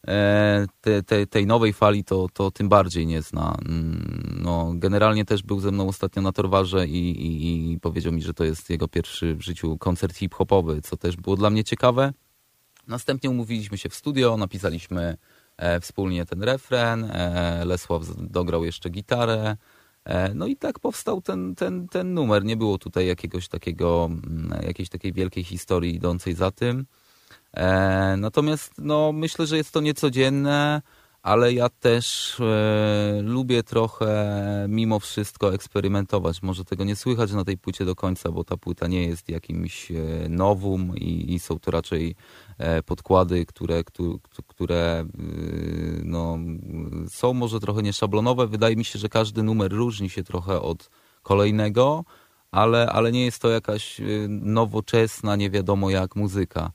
e, 0.08 0.66
te, 0.82 1.04
te, 1.04 1.28
tej 1.28 1.46
nowej 1.46 1.74
fali 1.74 2.04
to, 2.04 2.28
to 2.34 2.52
tym 2.52 2.70
bardziej 2.70 3.08
nie 3.08 3.22
zna. 3.22 3.58
Mm, 3.66 4.40
no, 4.42 4.72
generalnie 4.76 5.26
też 5.26 5.44
był 5.44 5.60
ze 5.60 5.72
mną 5.72 5.88
ostatnio 5.88 6.22
na 6.22 6.32
Torwarze 6.32 6.88
i, 6.88 7.10
i, 7.10 7.72
i 7.72 7.80
powiedział 7.80 8.14
mi, 8.14 8.22
że 8.22 8.34
to 8.34 8.44
jest 8.44 8.70
jego 8.70 8.88
pierwszy 8.88 9.36
w 9.36 9.42
życiu 9.42 9.78
koncert 9.78 10.16
hip-hopowy, 10.16 10.82
co 10.82 10.98
też 10.98 11.16
było 11.16 11.36
dla 11.36 11.50
mnie 11.50 11.64
ciekawe. 11.64 12.14
Następnie 12.88 13.30
umówiliśmy 13.30 13.78
się 13.78 13.90
w 13.90 13.96
studio, 13.96 14.38
napisaliśmy 14.38 15.18
e, 15.58 15.80
wspólnie 15.80 16.26
ten 16.26 16.44
refren, 16.44 17.04
e, 17.04 17.66
Lesław 17.66 18.04
dograł 18.18 18.66
jeszcze 18.66 18.90
gitarę, 18.90 19.58
e, 20.06 20.34
no 20.34 20.48
i 20.48 20.56
tak 20.56 20.80
powstał 20.80 21.22
ten, 21.22 21.56
ten, 21.56 21.88
ten 21.88 22.14
numer. 22.14 22.46
Nie 22.46 22.58
było 22.58 22.78
tutaj 22.78 23.08
jakiegoś 23.08 23.48
takiego, 23.48 24.06
mm, 24.06 24.64
jakiejś 24.68 24.90
takiej 24.90 25.14
wielkiej 25.14 25.44
historii 25.44 25.96
idącej 25.96 26.34
za 26.34 26.52
tym. 26.52 26.86
Natomiast 28.18 28.74
no, 28.78 29.12
myślę, 29.12 29.48
że 29.48 29.58
jest 29.58 29.72
to 29.72 29.82
niecodzienne, 29.82 30.82
ale 31.26 31.54
ja 31.54 31.70
też 31.70 32.38
e, 32.40 33.22
lubię 33.22 33.64
trochę 33.64 34.36
mimo 34.70 35.00
wszystko 35.00 35.54
eksperymentować. 35.54 36.42
Może 36.42 36.66
tego 36.66 36.84
nie 36.84 36.96
słychać 36.96 37.32
na 37.32 37.44
tej 37.44 37.58
płycie 37.58 37.86
do 37.86 37.96
końca, 37.96 38.32
bo 38.32 38.44
ta 38.44 38.58
płyta 38.58 38.88
nie 38.88 39.08
jest 39.08 39.30
jakimś 39.30 39.92
e, 39.92 39.96
nowum 40.30 40.98
i, 40.98 41.34
i 41.34 41.40
są 41.40 41.60
to 41.60 41.72
raczej 41.72 42.16
e, 42.58 42.84
podkłady, 42.84 43.46
które, 43.46 43.84
które, 44.48 44.76
e, 44.78 45.06
no, 46.04 46.38
są 47.10 47.34
może 47.34 47.60
trochę 47.60 47.84
nieszablonowe. 47.84 48.48
Wydaje 48.48 48.76
mi 48.76 48.86
się, 48.86 49.00
że 49.00 49.10
każdy 49.10 49.44
numer 49.44 49.72
różni 49.72 50.10
się 50.10 50.24
trochę 50.24 50.62
od 50.62 50.90
kolejnego, 51.24 52.06
ale, 52.52 52.90
ale 52.90 53.12
nie 53.12 53.26
jest 53.26 53.42
to 53.42 53.50
jakaś 53.50 54.00
e, 54.00 54.04
nowoczesna, 54.30 55.36
nie 55.36 55.50
wiadomo 55.50 55.90
jak 55.90 56.16
muzyka. 56.16 56.72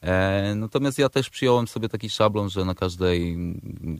E, 0.00 0.54
natomiast 0.54 0.98
ja 0.98 1.08
też 1.08 1.30
przyjąłem 1.30 1.68
sobie 1.68 1.88
taki 1.88 2.10
szablon, 2.10 2.50
że 2.50 2.64
na 2.64 2.74
każdej 2.74 3.36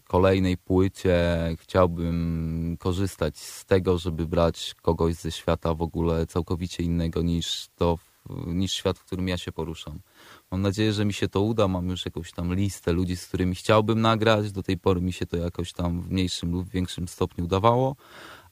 kolejnej 0.04 0.56
płycie 0.56 1.16
chciałbym 1.58 2.76
korzystać 2.78 3.38
z 3.38 3.64
tego, 3.64 3.98
żeby 3.98 4.26
brać 4.26 4.74
kogoś 4.82 5.14
ze 5.14 5.32
świata 5.32 5.74
w 5.74 5.82
ogóle 5.82 6.26
całkowicie 6.26 6.82
innego 6.82 7.22
niż 7.22 7.66
to, 7.76 7.98
niż 8.46 8.72
świat, 8.72 8.98
w 8.98 9.04
którym 9.04 9.28
ja 9.28 9.38
się 9.38 9.52
poruszam. 9.52 10.00
Mam 10.50 10.62
nadzieję, 10.62 10.92
że 10.92 11.04
mi 11.04 11.12
się 11.12 11.28
to 11.28 11.40
uda. 11.40 11.68
Mam 11.68 11.88
już 11.88 12.04
jakąś 12.04 12.32
tam 12.32 12.54
listę 12.54 12.92
ludzi, 12.92 13.16
z 13.16 13.26
którymi 13.26 13.54
chciałbym 13.54 14.00
nagrać. 14.00 14.52
Do 14.52 14.62
tej 14.62 14.78
pory 14.78 15.00
mi 15.00 15.12
się 15.12 15.26
to 15.26 15.36
jakoś 15.36 15.72
tam 15.72 16.00
w 16.00 16.10
mniejszym 16.10 16.52
lub 16.52 16.68
większym 16.68 17.08
stopniu 17.08 17.44
udawało, 17.44 17.96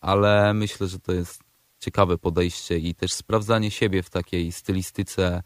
ale 0.00 0.54
myślę, 0.54 0.86
że 0.86 0.98
to 0.98 1.12
jest 1.12 1.42
ciekawe 1.80 2.18
podejście 2.18 2.78
i 2.78 2.94
też 2.94 3.12
sprawdzanie 3.12 3.70
siebie 3.70 4.02
w 4.02 4.10
takiej 4.10 4.52
stylistyce 4.52 5.42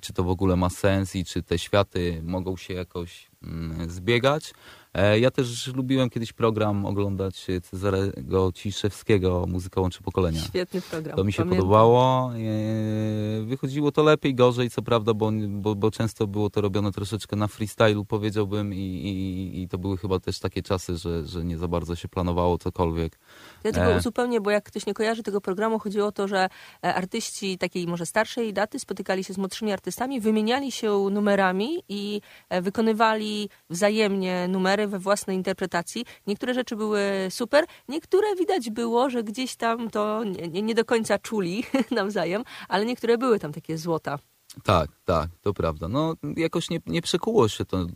czy 0.00 0.12
to 0.12 0.24
w 0.24 0.28
ogóle 0.28 0.56
ma 0.56 0.70
sens 0.70 1.16
i 1.16 1.24
czy 1.24 1.42
te 1.42 1.58
światy 1.58 2.20
mogą 2.24 2.56
się 2.56 2.74
jakoś 2.74 3.30
mm, 3.42 3.90
zbiegać. 3.90 4.54
E, 4.94 5.18
ja 5.18 5.30
też 5.30 5.66
lubiłem 5.66 6.10
kiedyś 6.10 6.32
program 6.32 6.86
oglądać 6.86 7.46
Cezarego 7.62 8.52
Ciszewskiego, 8.54 9.44
Muzyka 9.48 9.80
łączy 9.80 10.02
pokolenia. 10.02 10.40
Świetny 10.40 10.80
program. 10.80 11.16
To 11.16 11.24
mi 11.24 11.32
się 11.32 11.36
Pamiętam. 11.36 11.58
podobało. 11.58 12.32
E, 12.34 13.44
wychodziło 13.44 13.92
to 13.92 14.02
lepiej, 14.02 14.34
gorzej, 14.34 14.70
co 14.70 14.82
prawda, 14.82 15.14
bo, 15.14 15.30
bo, 15.48 15.74
bo 15.74 15.90
często 15.90 16.26
było 16.26 16.50
to 16.50 16.60
robione 16.60 16.92
troszeczkę 16.92 17.36
na 17.36 17.48
freestylu, 17.48 18.04
powiedziałbym, 18.04 18.74
i, 18.74 18.76
i, 18.76 19.62
i, 19.62 19.68
to 19.68 19.78
były 19.78 19.96
chyba 19.96 20.20
też 20.20 20.38
takie 20.38 20.62
czasy, 20.62 20.96
że, 20.96 21.26
że 21.26 21.44
nie 21.44 21.58
za 21.58 21.68
bardzo 21.68 21.96
się 21.96 22.08
planowało 22.08 22.58
cokolwiek. 22.58 23.18
Ja 23.64 23.72
tylko 23.72 23.90
uzupełnię, 23.98 24.40
bo 24.40 24.50
jak 24.50 24.64
ktoś 24.64 24.86
nie 24.86 24.94
kojarzy 24.94 25.22
tego 25.22 25.40
programu, 25.40 25.78
chodziło 25.78 26.06
o 26.06 26.12
to, 26.12 26.28
że 26.28 26.48
artyści 26.82 27.58
takiej 27.58 27.86
może 27.86 28.06
starszej 28.06 28.52
daty 28.52 28.78
spotykali 28.78 29.24
się 29.24 29.34
z 29.34 29.38
młodszymi 29.38 29.72
artystami, 29.72 30.20
wymieniali 30.20 30.72
się 30.72 31.08
numerami 31.10 31.82
i 31.88 32.20
wykonywali 32.62 33.48
wzajemnie 33.70 34.48
numery 34.48 34.79
we 34.88 34.98
własnej 34.98 35.36
interpretacji. 35.36 36.04
Niektóre 36.26 36.54
rzeczy 36.54 36.76
były 36.76 37.00
super, 37.30 37.64
niektóre 37.88 38.36
widać 38.38 38.70
było, 38.70 39.10
że 39.10 39.22
gdzieś 39.22 39.56
tam 39.56 39.90
to 39.90 40.24
nie, 40.24 40.62
nie 40.62 40.74
do 40.74 40.84
końca 40.84 41.18
czuli 41.18 41.64
nawzajem, 41.90 42.44
ale 42.68 42.86
niektóre 42.86 43.18
były 43.18 43.38
tam 43.38 43.52
takie 43.52 43.78
złota. 43.78 44.18
Tak, 44.62 44.90
tak, 45.04 45.30
to 45.42 45.54
prawda. 45.54 45.88
No, 45.88 46.14
jakoś 46.36 46.70
nie, 46.70 46.80
nie 46.86 47.02
przekuło 47.02 47.48
się 47.48 47.64
to, 47.64 47.86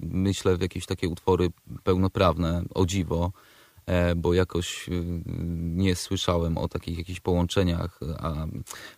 myślę, 0.00 0.56
w 0.56 0.60
jakieś 0.60 0.86
takie 0.86 1.08
utwory 1.08 1.48
pełnoprawne, 1.84 2.62
o 2.74 2.86
dziwo. 2.86 3.32
E, 3.86 4.14
bo 4.14 4.34
jakoś 4.34 4.88
y, 4.88 5.22
nie 5.74 5.96
słyszałem 5.96 6.58
o 6.58 6.68
takich 6.68 6.98
jakichś 6.98 7.20
połączeniach. 7.20 8.00
A 8.18 8.46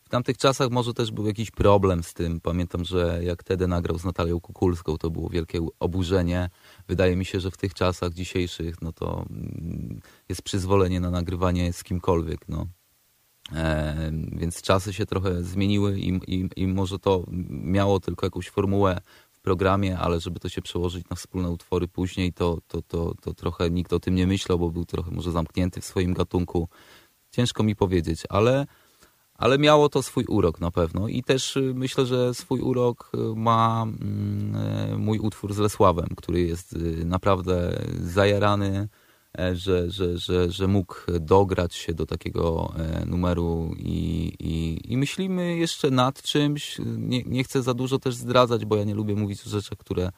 w 0.03 0.09
tamtych 0.09 0.39
czasach 0.39 0.71
może 0.71 0.95
też 0.95 1.11
był 1.11 1.27
jakiś 1.27 1.51
problem 1.51 2.03
z 2.03 2.15
tym. 2.15 2.41
Pamiętam, 2.41 2.85
że 2.85 3.21
jak 3.23 3.45
Tedy 3.45 3.69
nagrał 3.69 3.99
z 3.99 4.05
Natalią 4.05 4.41
Kukulską, 4.41 4.99
to 4.99 5.11
było 5.11 5.29
wielkie 5.29 5.61
oburzenie. 5.81 6.51
Wydaje 6.89 7.17
mi 7.17 7.25
się, 7.25 7.41
że 7.41 7.51
w 7.51 7.57
tych 7.57 7.75
czasach 7.75 8.13
dzisiejszych 8.13 8.83
no 8.83 8.93
to 8.93 9.25
mm, 9.31 10.01
jest 10.29 10.43
przyzwolenie 10.43 11.01
na 11.01 11.11
nagrywanie 11.11 11.73
z 11.73 11.85
kimkolwiek. 11.85 12.49
No. 12.49 12.67
E, 13.53 14.11
więc 14.33 14.63
czasy 14.63 14.93
się 14.93 15.07
trochę 15.07 15.43
zmieniły 15.43 15.99
i, 15.99 16.09
i, 16.27 16.49
i 16.57 16.67
może 16.67 16.99
to 16.99 17.25
miało 17.51 18.01
tylko 18.01 18.27
jakąś 18.27 18.51
formułę 18.51 19.01
programie, 19.45 19.99
ale 19.99 20.21
żeby 20.21 20.41
to 20.41 20.49
się 20.49 20.63
przełożyć 20.63 21.09
na 21.11 21.17
wspólne 21.17 21.51
utwory 21.51 21.89
później, 21.89 22.33
to, 22.33 22.59
to, 22.69 22.83
to, 22.83 23.15
to 23.23 23.35
trochę 23.35 23.71
nikt 23.71 23.93
o 23.93 24.01
tym 24.01 24.15
nie 24.15 24.27
myślał, 24.27 24.59
bo 24.59 24.71
był 24.71 24.85
trochę 24.85 25.11
może 25.11 25.33
zamknięty 25.33 25.81
w 25.81 25.85
swoim 25.85 26.15
gatunku. 26.15 26.69
Ciężko 27.31 27.63
mi 27.63 27.77
powiedzieć, 27.77 28.23
ale, 28.29 28.67
ale 29.35 29.59
miało 29.59 29.89
to 29.89 30.03
swój 30.03 30.25
urok 30.25 30.61
na 30.61 30.71
pewno 30.71 31.09
i 31.09 31.23
też 31.23 31.57
y, 31.57 31.73
myślę, 31.75 32.07
że 32.07 32.35
swój 32.35 32.61
urok 32.61 33.11
y, 33.15 33.37
ma 33.37 33.83
mm, 33.83 34.57
y, 34.95 34.99
mój 34.99 35.19
utwór 35.19 35.55
z 35.55 35.59
Lesławem, 35.59 36.09
który 36.17 36.41
jest 36.41 36.77
naprawdę 37.05 37.85
zajarany, 38.01 38.89
że, 39.53 39.91
że, 39.91 40.19
że, 40.19 40.51
że 40.51 40.69
mógł 40.69 40.95
dograć 41.21 41.75
się 41.75 41.95
do 41.95 42.07
takiego 42.07 42.75
e, 42.77 43.07
numeru 43.07 43.75
i, 43.79 44.33
i, 44.41 44.81
i 44.93 44.97
myślimy 44.97 45.57
jeszcze 45.57 45.91
nad 45.91 46.23
czymś. 46.23 46.81
Nie, 46.97 47.23
nie 47.23 47.45
chcę 47.45 47.63
za 47.63 47.75
dużo 47.75 47.99
też 47.99 48.15
zdradzać, 48.15 48.65
bo 48.65 48.77
ja 48.77 48.85
nie 48.85 48.95
lubię 48.95 49.15
mówić 49.15 49.47
o 49.47 49.51
rzeczach, 49.51 49.79
które, 49.79 50.11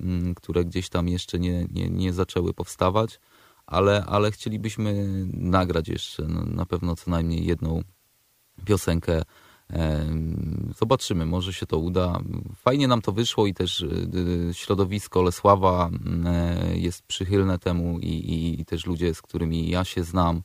mm, 0.00 0.34
które 0.34 0.64
gdzieś 0.64 0.88
tam 0.88 1.08
jeszcze 1.08 1.38
nie, 1.38 1.66
nie, 1.70 1.90
nie 1.90 2.12
zaczęły 2.12 2.54
powstawać, 2.54 3.20
ale, 3.66 4.04
ale 4.04 4.30
chcielibyśmy 4.30 5.06
nagrać 5.32 5.88
jeszcze 5.88 6.22
no, 6.28 6.44
na 6.46 6.66
pewno 6.66 6.96
co 6.96 7.10
najmniej 7.10 7.46
jedną 7.46 7.82
piosenkę 8.64 9.22
Zobaczymy, 10.78 11.26
może 11.26 11.52
się 11.52 11.66
to 11.66 11.78
uda. 11.78 12.20
Fajnie 12.56 12.88
nam 12.88 13.02
to 13.02 13.12
wyszło 13.12 13.46
i 13.46 13.54
też 13.54 13.80
y, 13.80 14.08
y, 14.50 14.54
środowisko 14.54 15.22
Lesława 15.22 15.90
e, 16.26 16.78
jest 16.78 17.02
przychylne 17.02 17.58
temu 17.58 17.98
i, 17.98 18.08
i, 18.08 18.60
i 18.60 18.64
też 18.64 18.86
ludzie, 18.86 19.14
z 19.14 19.22
którymi 19.22 19.70
ja 19.70 19.84
się 19.84 20.04
znam, 20.04 20.42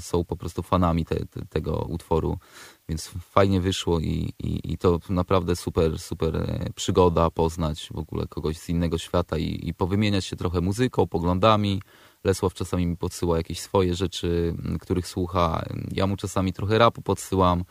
są 0.00 0.24
po 0.24 0.36
prostu 0.36 0.62
fanami 0.62 1.04
te, 1.04 1.26
te, 1.26 1.46
tego 1.46 1.76
utworu, 1.88 2.38
więc 2.88 3.08
fajnie 3.08 3.60
wyszło 3.60 4.00
i, 4.00 4.32
i, 4.38 4.72
i, 4.72 4.78
to 4.78 4.98
naprawdę 5.08 5.56
super, 5.56 5.98
super 5.98 6.46
przygoda 6.74 7.30
poznać 7.30 7.88
w 7.94 7.98
ogóle 7.98 8.26
kogoś 8.26 8.58
z 8.58 8.68
innego 8.68 8.98
świata 8.98 9.38
i, 9.38 9.68
i 9.68 9.74
powymieniać 9.74 10.24
się 10.24 10.36
trochę 10.36 10.60
muzyką, 10.60 11.06
poglądami. 11.06 11.82
Lesław 12.24 12.54
czasami 12.54 12.86
mi 12.86 12.96
podsyła 12.96 13.36
jakieś 13.36 13.60
swoje 13.60 13.94
rzeczy, 13.94 14.54
których 14.80 15.06
słucha. 15.06 15.64
Ja 15.92 16.06
mu 16.06 16.16
czasami 16.16 16.52
trochę 16.52 16.78
rapu 16.78 17.02
podsyłam. 17.02 17.64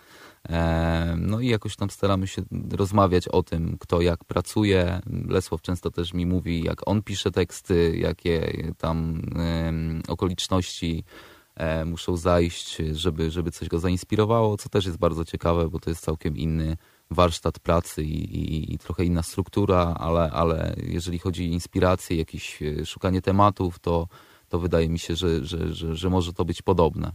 No 1.17 1.39
i 1.39 1.47
jakoś 1.47 1.75
tam 1.75 1.89
staramy 1.89 2.27
się 2.27 2.41
rozmawiać 2.71 3.27
o 3.27 3.43
tym, 3.43 3.77
kto 3.79 4.01
jak 4.01 4.25
pracuje. 4.25 5.01
Lesław 5.27 5.61
często 5.61 5.91
też 5.91 6.13
mi 6.13 6.25
mówi, 6.25 6.63
jak 6.63 6.87
on 6.87 7.03
pisze 7.03 7.31
teksty, 7.31 7.97
jakie 7.97 8.53
tam 8.77 9.21
okoliczności 10.07 11.03
muszą 11.85 12.17
zajść, 12.17 12.77
żeby, 12.91 13.31
żeby 13.31 13.51
coś 13.51 13.67
go 13.67 13.79
zainspirowało, 13.79 14.57
co 14.57 14.69
też 14.69 14.85
jest 14.85 14.97
bardzo 14.97 15.25
ciekawe, 15.25 15.69
bo 15.69 15.79
to 15.79 15.89
jest 15.89 16.03
całkiem 16.03 16.37
inny 16.37 16.77
warsztat 17.11 17.59
pracy 17.59 18.03
i, 18.03 18.37
i, 18.37 18.73
i, 18.73 18.77
trochę 18.77 19.05
inna 19.05 19.23
struktura, 19.23 19.95
ale, 19.99 20.31
ale 20.31 20.75
jeżeli 20.83 21.19
chodzi 21.19 21.43
o 21.43 21.53
inspirację, 21.53 22.17
jakieś 22.17 22.61
e, 22.61 22.85
szukanie 22.85 23.21
tematów, 23.21 23.79
to, 23.79 24.07
to 24.49 24.59
wydaje 24.59 24.89
mi 24.89 24.99
się, 24.99 25.15
że, 25.15 25.45
że, 25.45 25.73
że, 25.73 25.95
że 25.95 26.09
może 26.09 26.33
to 26.33 26.45
być 26.45 26.61
podobne. 26.61 27.11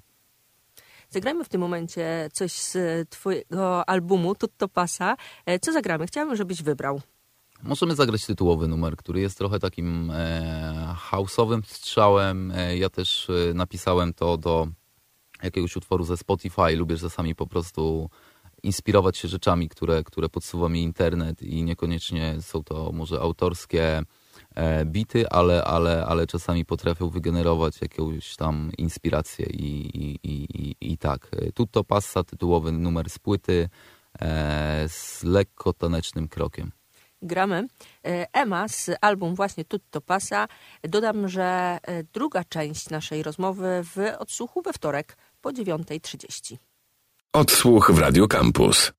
Zagrajmy 1.11 1.45
w 1.45 1.49
tym 1.49 1.61
momencie 1.61 2.29
coś 2.33 2.53
z 2.53 2.76
twojego 3.11 3.88
albumu 3.88 4.35
Tutto 4.35 4.69
Pasa. 4.69 5.17
E, 5.47 5.59
co 5.59 5.73
zagramy? 5.73 6.07
Chciałabym, 6.07 6.37
żebyś 6.37 6.62
wybrał. 6.62 7.00
Możemy 7.62 7.95
zagrać 7.95 8.26
tytułowy 8.26 8.69
numer, 8.69 8.97
który 8.97 9.21
jest 9.21 9.38
trochę 9.38 9.59
takim 9.59 10.11
e, 10.11 10.97
house'owym 11.11 11.62
strzałem. 11.67 12.53
E, 12.55 12.76
ja 12.76 12.91
też 12.91 13.31
e, 13.31 13.55
napisałem 13.55 14.14
to 14.14 14.37
do 14.37 14.69
jakiegoś 15.43 15.76
utworu 15.76 16.05
ze 16.05 16.17
Spotify. 16.17 16.76
Lubię 16.76 16.97
czasami 16.97 17.35
po 17.35 17.47
prostu 17.47 18.11
inspirować 18.62 19.19
się 19.19 19.29
rzeczami, 19.29 19.69
które, 19.69 20.05
które 20.05 20.29
podsuwa 20.29 20.69
mi 20.69 20.83
internet 20.83 21.43
i 21.43 21.64
niekoniecznie 21.64 22.37
są 22.41 22.64
to 22.64 22.93
może 22.93 23.21
autorskie 23.21 23.83
E, 23.99 24.05
bity, 24.85 25.29
ale, 25.29 25.65
ale, 25.65 26.05
ale 26.07 26.27
czasami 26.27 26.65
potrafią 26.65 27.09
wygenerować 27.09 27.81
jakąś 27.81 28.37
tam 28.37 28.71
inspirację 28.79 29.47
i, 29.47 29.97
i, 29.97 30.19
i, 30.23 30.77
i 30.93 30.99
tak. 30.99 31.29
E, 31.33 31.53
Tutto 31.53 31.85
Passa, 31.85 32.25
tytułowy 32.25 32.73
numer 32.73 33.11
z 33.11 33.19
płyty 33.19 33.69
e, 34.21 34.89
z 34.89 35.23
lekko 35.25 35.73
tanecznym 35.73 36.29
krokiem. 36.29 36.73
Gramy. 37.23 37.67
Ema 38.33 38.69
z 38.69 38.91
album 39.01 39.35
właśnie 39.35 39.65
Tutto 39.65 40.01
Passa. 40.01 40.49
Dodam, 40.83 41.29
że 41.29 41.79
druga 42.13 42.45
część 42.45 42.91
naszej 42.91 43.23
rozmowy 43.23 43.83
w 43.85 43.99
odsłuchu 44.19 44.63
we 44.63 44.73
wtorek 44.73 45.17
po 45.41 45.51
9.30. 45.51 46.57
Odsłuch 47.33 47.91
w 47.93 47.99
Radio 47.99 48.29
Campus. 48.29 48.93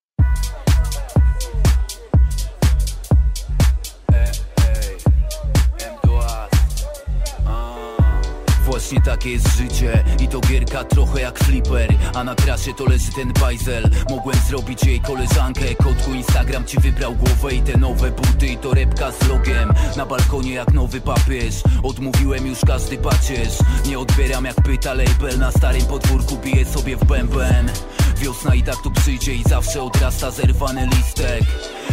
Właśnie 8.86 9.01
takie 9.01 9.32
jest 9.32 9.58
życie. 9.58 10.04
I 10.20 10.27
to 10.27 10.39
gierka 10.39 10.84
trochę 10.84 11.22
jak 11.22 11.39
flipper 11.39 11.94
A 12.13 12.24
na 12.24 12.36
trasie 12.36 12.74
to 12.74 12.86
leży 12.86 13.12
ten 13.15 13.34
bajzel. 13.34 13.89
Mogłem 14.10 14.38
zrobić 14.48 14.84
jej 14.84 15.01
koleżankę 15.01 15.75
Kotku 15.75 16.13
Instagram 16.13 16.65
ci 16.65 16.80
wybrał 16.80 17.15
głowę 17.15 17.56
I 17.56 17.62
te 17.62 17.77
nowe 17.77 18.12
buty 18.12 18.48
i 18.48 18.58
torebka 18.58 19.12
z 19.12 19.27
logiem 19.27 19.74
Na 19.98 20.06
balkonie 20.06 20.54
jak 20.54 20.74
nowy 20.74 21.01
papież 21.01 21.63
Odmówiłem 21.84 22.48
już 22.48 22.60
każdy 22.68 22.98
pacierz. 22.98 23.58
Nie 23.86 24.00
odbieram 24.00 24.46
jak 24.46 24.56
pyta 24.56 24.94
label 24.94 25.39
Na 25.39 25.51
starym 25.51 25.86
podwórku 25.86 26.38
biję 26.38 26.65
sobie 26.65 26.98
w 26.98 27.06
bęben. 27.06 27.72
Wiosna 28.18 28.56
i 28.56 28.63
tak 28.63 28.77
tu 28.84 28.92
przyjdzie 28.92 29.34
i 29.34 29.44
zawsze 29.44 29.84
odrasta 29.84 30.32
zerwany 30.32 30.88
listek 30.98 31.44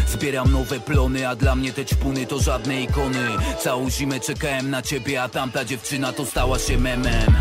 Zbieram 0.08 0.52
nowe 0.52 0.80
plony, 0.80 1.28
a 1.28 1.36
dla 1.36 1.54
mnie 1.54 1.72
te 1.72 1.84
ćpuny 1.84 2.26
to 2.26 2.40
żadne 2.40 2.82
ikony. 2.82 3.28
Całą 3.60 3.90
zimę 3.90 4.20
czekałem 4.20 4.70
na 4.70 4.82
ciebie, 4.82 5.22
a 5.22 5.28
tamta 5.28 5.64
dziewczyna 5.64 6.12
to 6.12 6.26
stała 6.26 6.58
się 6.58 6.78
memem. 6.78 7.36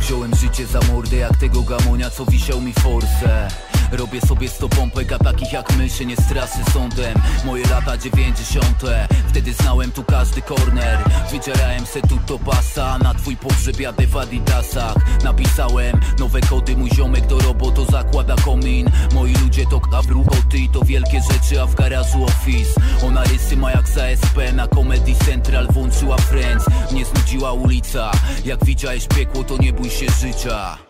Wziąłem 0.00 0.34
życie 0.36 0.66
za 0.66 0.80
mordę 0.92 1.16
jak 1.16 1.36
tego 1.36 1.62
gamonia, 1.62 2.10
co 2.10 2.24
wisiał 2.26 2.60
mi 2.60 2.72
force 2.72 3.48
Robię 3.92 4.20
sobie 4.20 4.48
sto 4.48 4.68
pompek, 4.68 5.12
a 5.12 5.18
takich 5.18 5.52
jak 5.52 5.76
my 5.76 5.90
się 5.90 6.06
nie 6.06 6.16
straszy 6.16 6.58
sądem. 6.72 7.14
Moje 7.44 7.66
lata 7.66 7.98
dziewięćdziesiąte 7.98 9.08
Wtedy 9.28 9.52
znałem 9.52 9.92
tu 9.92 10.04
każdy 10.04 10.42
korner 10.42 10.98
Wydzierałem 11.30 11.86
se 11.86 12.00
tu 12.00 12.18
to 12.26 12.38
pasa 12.38 12.98
Na 12.98 13.14
twój 13.14 13.36
pogrzeb 13.36 13.80
jadę 13.80 14.06
w 14.06 14.16
adidasach. 14.16 14.94
Napisałem 15.24 16.00
nowe 16.18 16.40
kody 16.40 16.76
Mój 16.76 16.90
ziomek 16.90 17.26
do 17.26 17.38
roboto 17.38 17.84
zakłada 17.84 18.36
komin. 18.44 18.90
Moi 19.14 19.34
ludzie 19.42 19.66
to 19.66 19.80
kabruchoty 19.80 20.58
I 20.58 20.68
to 20.68 20.80
wielkie 20.84 21.20
rzeczy, 21.32 21.62
a 21.62 21.66
w 21.66 21.74
garażu 21.74 22.24
office. 22.24 22.80
Ona 23.06 23.24
rysy 23.24 23.56
ma 23.56 23.70
jak 23.70 23.88
za 23.88 24.04
SP 24.22 24.36
Na 24.52 24.68
Comedy 24.68 25.14
Central 25.14 25.68
włączyła 25.72 26.16
Friends. 26.16 26.66
Nie 26.92 27.04
znudziła 27.04 27.52
ulica 27.52 28.10
Jak 28.44 28.64
widziałeś 28.64 29.06
piekło 29.06 29.44
to 29.44 29.56
nie 29.56 29.72
bój 29.72 29.90
się 29.90 30.06
życia 30.20 30.87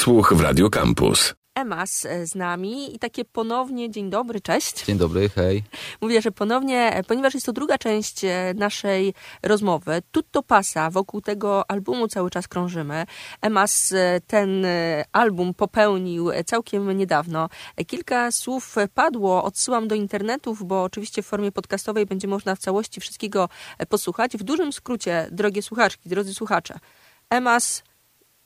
Odsłuch 0.00 0.32
w 0.34 0.40
Radio 0.40 0.70
Campus. 0.70 1.34
Emas 1.54 2.04
e, 2.04 2.26
z 2.26 2.34
nami 2.34 2.94
i 2.94 2.98
takie 2.98 3.24
ponownie 3.24 3.90
dzień 3.90 4.10
dobry, 4.10 4.40
cześć. 4.40 4.84
Dzień 4.84 4.98
dobry, 4.98 5.28
hej. 5.28 5.62
Mówię, 6.00 6.22
że 6.22 6.30
ponownie, 6.30 6.94
e, 6.94 7.02
ponieważ 7.02 7.34
jest 7.34 7.46
to 7.46 7.52
druga 7.52 7.78
część 7.78 8.24
e, 8.24 8.54
naszej 8.56 9.14
rozmowy, 9.42 10.02
Tutto 10.10 10.42
Pasa, 10.42 10.90
wokół 10.90 11.20
tego 11.20 11.70
albumu 11.70 12.08
cały 12.08 12.30
czas 12.30 12.48
krążymy. 12.48 13.06
Emas 13.40 13.94
ten 14.26 14.66
album 15.12 15.54
popełnił 15.54 16.30
całkiem 16.46 16.98
niedawno. 16.98 17.48
Kilka 17.86 18.30
słów 18.32 18.76
padło, 18.94 19.44
odsyłam 19.44 19.88
do 19.88 19.94
internetów, 19.94 20.66
bo 20.66 20.82
oczywiście 20.82 21.22
w 21.22 21.26
formie 21.26 21.52
podcastowej 21.52 22.06
będzie 22.06 22.28
można 22.28 22.54
w 22.54 22.58
całości 22.58 23.00
wszystkiego 23.00 23.48
posłuchać. 23.88 24.32
W 24.32 24.42
dużym 24.42 24.72
skrócie, 24.72 25.28
drogie 25.30 25.62
słuchaczki, 25.62 26.08
drodzy 26.08 26.34
słuchacze, 26.34 26.78
Emas 27.30 27.82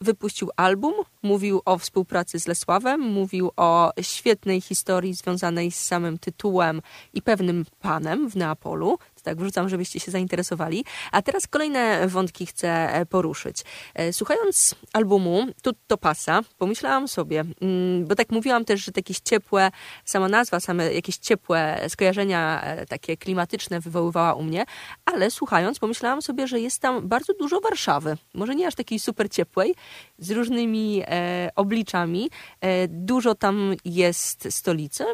wypuścił 0.04 0.50
album, 0.56 0.94
mówił 1.22 1.62
o 1.64 1.78
współpracy 1.78 2.40
z 2.40 2.46
Lesławem, 2.46 3.00
mówił 3.00 3.50
o 3.56 3.92
świetnej 4.00 4.60
historii 4.60 5.14
związanej 5.14 5.70
z 5.70 5.84
samym 5.84 6.18
tytułem 6.18 6.82
i 7.14 7.22
pewnym 7.22 7.64
panem 7.80 8.30
w 8.30 8.36
Neapolu 8.36 8.98
tak 9.24 9.38
wrzucam, 9.38 9.68
żebyście 9.68 10.00
się 10.00 10.10
zainteresowali. 10.10 10.84
A 11.12 11.22
teraz 11.22 11.46
kolejne 11.46 12.08
wątki 12.08 12.46
chcę 12.46 12.94
e, 12.94 13.06
poruszyć. 13.06 13.64
E, 13.94 14.12
słuchając 14.12 14.74
albumu 14.92 15.46
Tutto 15.62 15.98
Pasa, 15.98 16.40
pomyślałam 16.58 17.08
sobie, 17.08 17.44
mm, 17.60 18.06
bo 18.06 18.14
tak 18.14 18.30
mówiłam 18.30 18.64
też, 18.64 18.84
że 18.84 18.92
jakieś 18.96 19.18
ciepłe, 19.18 19.70
sama 20.04 20.28
nazwa, 20.28 20.60
same 20.60 20.92
jakieś 20.92 21.16
ciepłe 21.16 21.80
skojarzenia 21.88 22.62
e, 22.62 22.86
takie 22.86 23.16
klimatyczne 23.16 23.80
wywoływała 23.80 24.34
u 24.34 24.42
mnie, 24.42 24.64
ale 25.04 25.30
słuchając 25.30 25.78
pomyślałam 25.78 26.22
sobie, 26.22 26.46
że 26.46 26.60
jest 26.60 26.80
tam 26.80 27.08
bardzo 27.08 27.32
dużo 27.34 27.60
Warszawy. 27.60 28.16
Może 28.34 28.54
nie 28.54 28.66
aż 28.66 28.74
takiej 28.74 28.98
super 28.98 29.30
ciepłej, 29.30 29.74
z 30.18 30.30
różnymi 30.30 31.02
e, 31.06 31.50
obliczami. 31.56 32.30
E, 32.60 32.88
dużo 32.88 33.34
tam 33.34 33.74
jest 33.84 34.48
stolicy, 34.50 35.04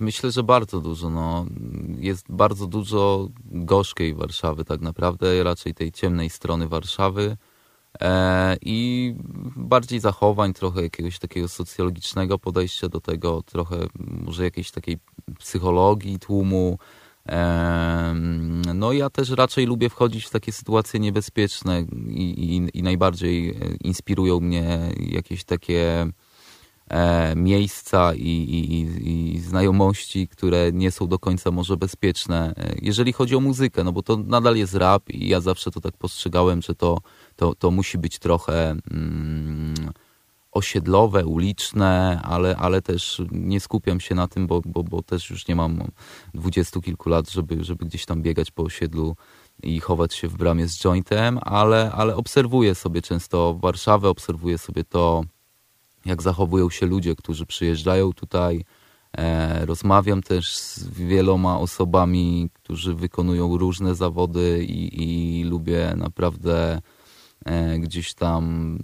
myślę, 0.00 0.30
że 0.30 0.42
bardzo 0.42 0.80
dużo. 0.80 1.10
No. 1.10 1.46
Jest 1.98 2.26
bardzo 2.28 2.66
dużo 2.66 3.28
gorzkiej 3.44 4.14
Warszawy 4.14 4.64
tak 4.64 4.80
naprawdę, 4.80 5.44
raczej 5.44 5.74
tej 5.74 5.92
ciemnej 5.92 6.30
strony 6.30 6.68
Warszawy 6.68 7.36
e, 8.00 8.56
i 8.62 9.14
bardziej 9.56 10.00
zachowań, 10.00 10.52
trochę 10.52 10.82
jakiegoś 10.82 11.18
takiego 11.18 11.48
socjologicznego 11.48 12.38
podejścia 12.38 12.88
do 12.88 13.00
tego, 13.00 13.42
trochę 13.42 13.76
może 13.98 14.44
jakiejś 14.44 14.70
takiej 14.70 14.98
psychologii 15.38 16.18
tłumu. 16.18 16.78
E, 17.28 18.14
no 18.74 18.92
ja 18.92 19.10
też 19.10 19.30
raczej 19.30 19.66
lubię 19.66 19.88
wchodzić 19.88 20.24
w 20.26 20.30
takie 20.30 20.52
sytuacje 20.52 21.00
niebezpieczne 21.00 21.86
i, 22.08 22.56
i, 22.56 22.78
i 22.78 22.82
najbardziej 22.82 23.58
inspirują 23.84 24.40
mnie 24.40 24.78
jakieś 24.96 25.44
takie 25.44 26.06
miejsca 27.36 28.14
i, 28.14 28.20
i, 28.20 29.34
i, 29.34 29.40
znajomości, 29.40 30.28
które 30.28 30.72
nie 30.72 30.90
są 30.90 31.06
do 31.06 31.18
końca 31.18 31.50
może 31.50 31.76
bezpieczne, 31.76 32.54
e, 32.56 32.74
jeżeli 32.82 33.12
chodzi 33.12 33.36
o 33.36 33.40
muzykę, 33.40 33.84
no 33.84 33.92
bo 33.92 34.02
to 34.02 34.16
nadal 34.16 34.56
jest 34.56 34.74
rap 34.74 35.10
i 35.10 35.28
ja 35.28 35.40
zawsze 35.40 35.70
to 35.70 35.80
tak 35.80 35.96
postrzegałem, 35.96 36.62
że 36.62 36.74
to, 36.74 36.98
to, 37.36 37.54
to 37.54 37.70
musi 37.70 37.98
być 37.98 38.18
trochę 38.18 38.76
mm, 38.90 39.74
osiedlowe, 40.52 41.26
uliczne, 41.26 42.20
ale, 42.24 42.56
ale 42.56 42.82
też 42.82 43.22
nie 43.30 43.60
skupiam 43.60 44.00
się 44.00 44.14
na 44.14 44.28
tym, 44.28 44.46
bo, 44.46 44.60
bo, 44.66 44.84
bo 44.84 45.02
też 45.02 45.30
już 45.30 45.48
nie 45.48 45.56
mam 45.56 45.78
dwudziestu 46.34 46.80
kilku 46.80 47.08
lat, 47.08 47.30
żeby, 47.30 47.64
żeby 47.64 47.84
gdzieś 47.86 48.06
tam 48.06 48.22
biegać 48.22 48.50
po 48.50 48.62
osiedlu 48.62 49.16
i 49.62 49.80
chować 49.80 50.14
się 50.14 50.28
w 50.28 50.36
bramie 50.36 50.68
z 50.68 50.78
jointem, 50.78 51.38
ale, 51.42 51.92
ale 51.92 52.16
obserwuję 52.16 52.74
sobie 52.74 53.02
często 53.02 53.54
Warszawę, 53.54 54.08
obserwuję 54.08 54.58
sobie 54.58 54.84
to, 54.84 55.24
jak 56.06 56.22
zachowują 56.22 56.70
się 56.70 56.86
ludzie, 56.86 57.16
którzy 57.16 57.46
przyjeżdżają 57.46 58.12
tutaj. 58.12 58.64
E, 59.18 59.66
rozmawiam 59.66 60.22
też 60.22 60.56
z 60.56 60.88
wieloma 60.88 61.58
osobami, 61.58 62.50
którzy 62.52 62.94
wykonują 62.94 63.56
różne 63.56 63.94
zawody 63.94 64.64
i, 64.64 65.02
i 65.02 65.44
lubię 65.44 65.94
naprawdę 65.96 66.80
e, 67.44 67.78
gdzieś 67.78 68.14
tam 68.14 68.78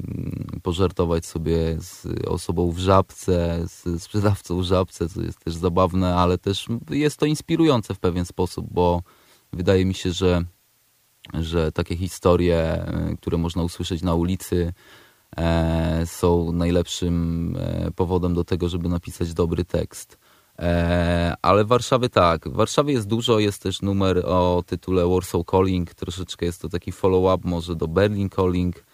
pożartować 0.62 1.26
sobie 1.26 1.76
z 1.78 2.06
osobą 2.26 2.70
w 2.70 2.78
żabce, 2.78 3.64
z 3.66 4.02
sprzedawcą 4.02 4.60
w 4.60 4.64
żabce, 4.64 5.08
co 5.08 5.22
jest 5.22 5.44
też 5.44 5.54
zabawne, 5.54 6.14
ale 6.14 6.38
też 6.38 6.66
jest 6.90 7.16
to 7.16 7.26
inspirujące 7.26 7.94
w 7.94 7.98
pewien 7.98 8.24
sposób, 8.24 8.66
bo 8.70 9.02
wydaje 9.52 9.84
mi 9.84 9.94
się, 9.94 10.12
że, 10.12 10.44
że 11.34 11.72
takie 11.72 11.96
historie, 11.96 12.58
e, 12.58 13.16
które 13.20 13.38
można 13.38 13.62
usłyszeć 13.62 14.02
na 14.02 14.14
ulicy, 14.14 14.72
są 16.06 16.52
najlepszym 16.52 17.56
e, 17.58 17.90
powodem 17.90 18.34
do 18.34 18.44
tego, 18.44 18.68
żeby 18.68 18.88
napisać 18.88 19.34
dobry 19.34 19.64
tekst. 19.64 20.18
E, 20.58 21.34
ale 21.42 21.64
w 21.64 21.68
Warszawie 21.68 22.08
tak. 22.08 22.48
W 22.48 22.52
Warszawie 22.52 22.92
jest 22.92 23.06
dużo, 23.06 23.38
jest 23.38 23.62
też 23.62 23.82
numer 23.82 24.26
o 24.26 24.62
tytule 24.66 25.06
Warsaw 25.06 25.42
Calling, 25.50 25.94
troszeczkę 25.94 26.46
jest 26.46 26.62
to 26.62 26.68
taki 26.68 26.92
follow-up 26.92 27.48
może 27.48 27.76
do 27.76 27.88
Berlin 27.88 28.30
Calling. 28.30 28.84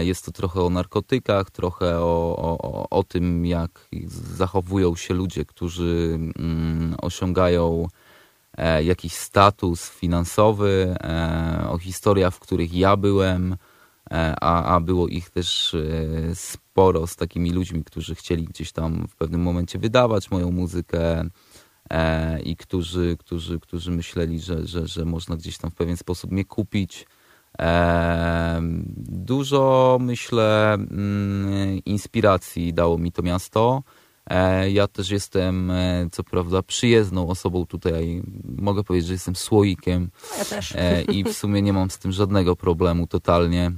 Jest 0.00 0.24
to 0.24 0.32
trochę 0.32 0.62
o 0.62 0.70
narkotykach, 0.70 1.50
trochę 1.50 2.00
o, 2.00 2.36
o, 2.38 2.88
o 2.90 3.02
tym, 3.02 3.46
jak 3.46 3.88
zachowują 4.36 4.96
się 4.96 5.14
ludzie, 5.14 5.44
którzy 5.44 6.18
mm, 6.38 6.94
osiągają 7.02 7.88
jakiś 8.82 9.12
status 9.12 9.90
finansowy, 9.90 10.96
o 11.68 11.78
historiach, 11.78 12.34
w 12.34 12.40
których 12.40 12.74
ja 12.74 12.96
byłem, 12.96 13.56
E, 13.56 13.56
a, 14.10 14.74
a 14.74 14.80
było 14.80 15.08
ich 15.08 15.30
też 15.30 15.74
e, 15.74 16.34
sporo 16.34 17.06
z 17.06 17.16
takimi 17.16 17.50
ludźmi, 17.50 17.84
którzy 17.84 18.14
chcieli 18.14 18.44
gdzieś 18.44 18.72
tam 18.72 19.08
w 19.08 19.16
pewnym 19.16 19.40
momencie 19.40 19.78
wydawać 19.78 20.30
moją 20.30 20.50
muzykę 20.50 21.24
e, 21.90 22.40
i 22.40 22.56
którzy, 22.56 23.16
którzy, 23.18 23.60
którzy 23.60 23.90
myśleli, 23.90 24.40
że, 24.40 24.66
że, 24.66 24.86
że 24.86 25.04
można 25.04 25.36
gdzieś 25.36 25.58
tam 25.58 25.70
w 25.70 25.74
pewien 25.74 25.96
sposób 25.96 26.30
mnie 26.30 26.44
kupić. 26.44 27.06
Dużo, 28.98 29.98
myślę, 30.00 30.72
mm, 30.74 31.78
inspiracji 31.84 32.74
dało 32.74 32.98
mi 32.98 33.12
to 33.12 33.22
miasto. 33.22 33.82
Ja 34.72 34.88
też 34.88 35.10
jestem, 35.10 35.72
co 36.12 36.24
prawda, 36.24 36.62
przyjezdną 36.62 37.28
osobą 37.28 37.66
tutaj. 37.66 38.22
Mogę 38.44 38.84
powiedzieć, 38.84 39.06
że 39.06 39.12
jestem 39.12 39.36
słoikiem. 39.36 40.10
Ja 40.38 40.44
też. 40.44 40.74
I 41.12 41.24
w 41.24 41.32
sumie 41.32 41.62
nie 41.62 41.72
mam 41.72 41.90
z 41.90 41.98
tym 41.98 42.12
żadnego 42.12 42.56
problemu 42.56 43.06
totalnie. 43.06 43.72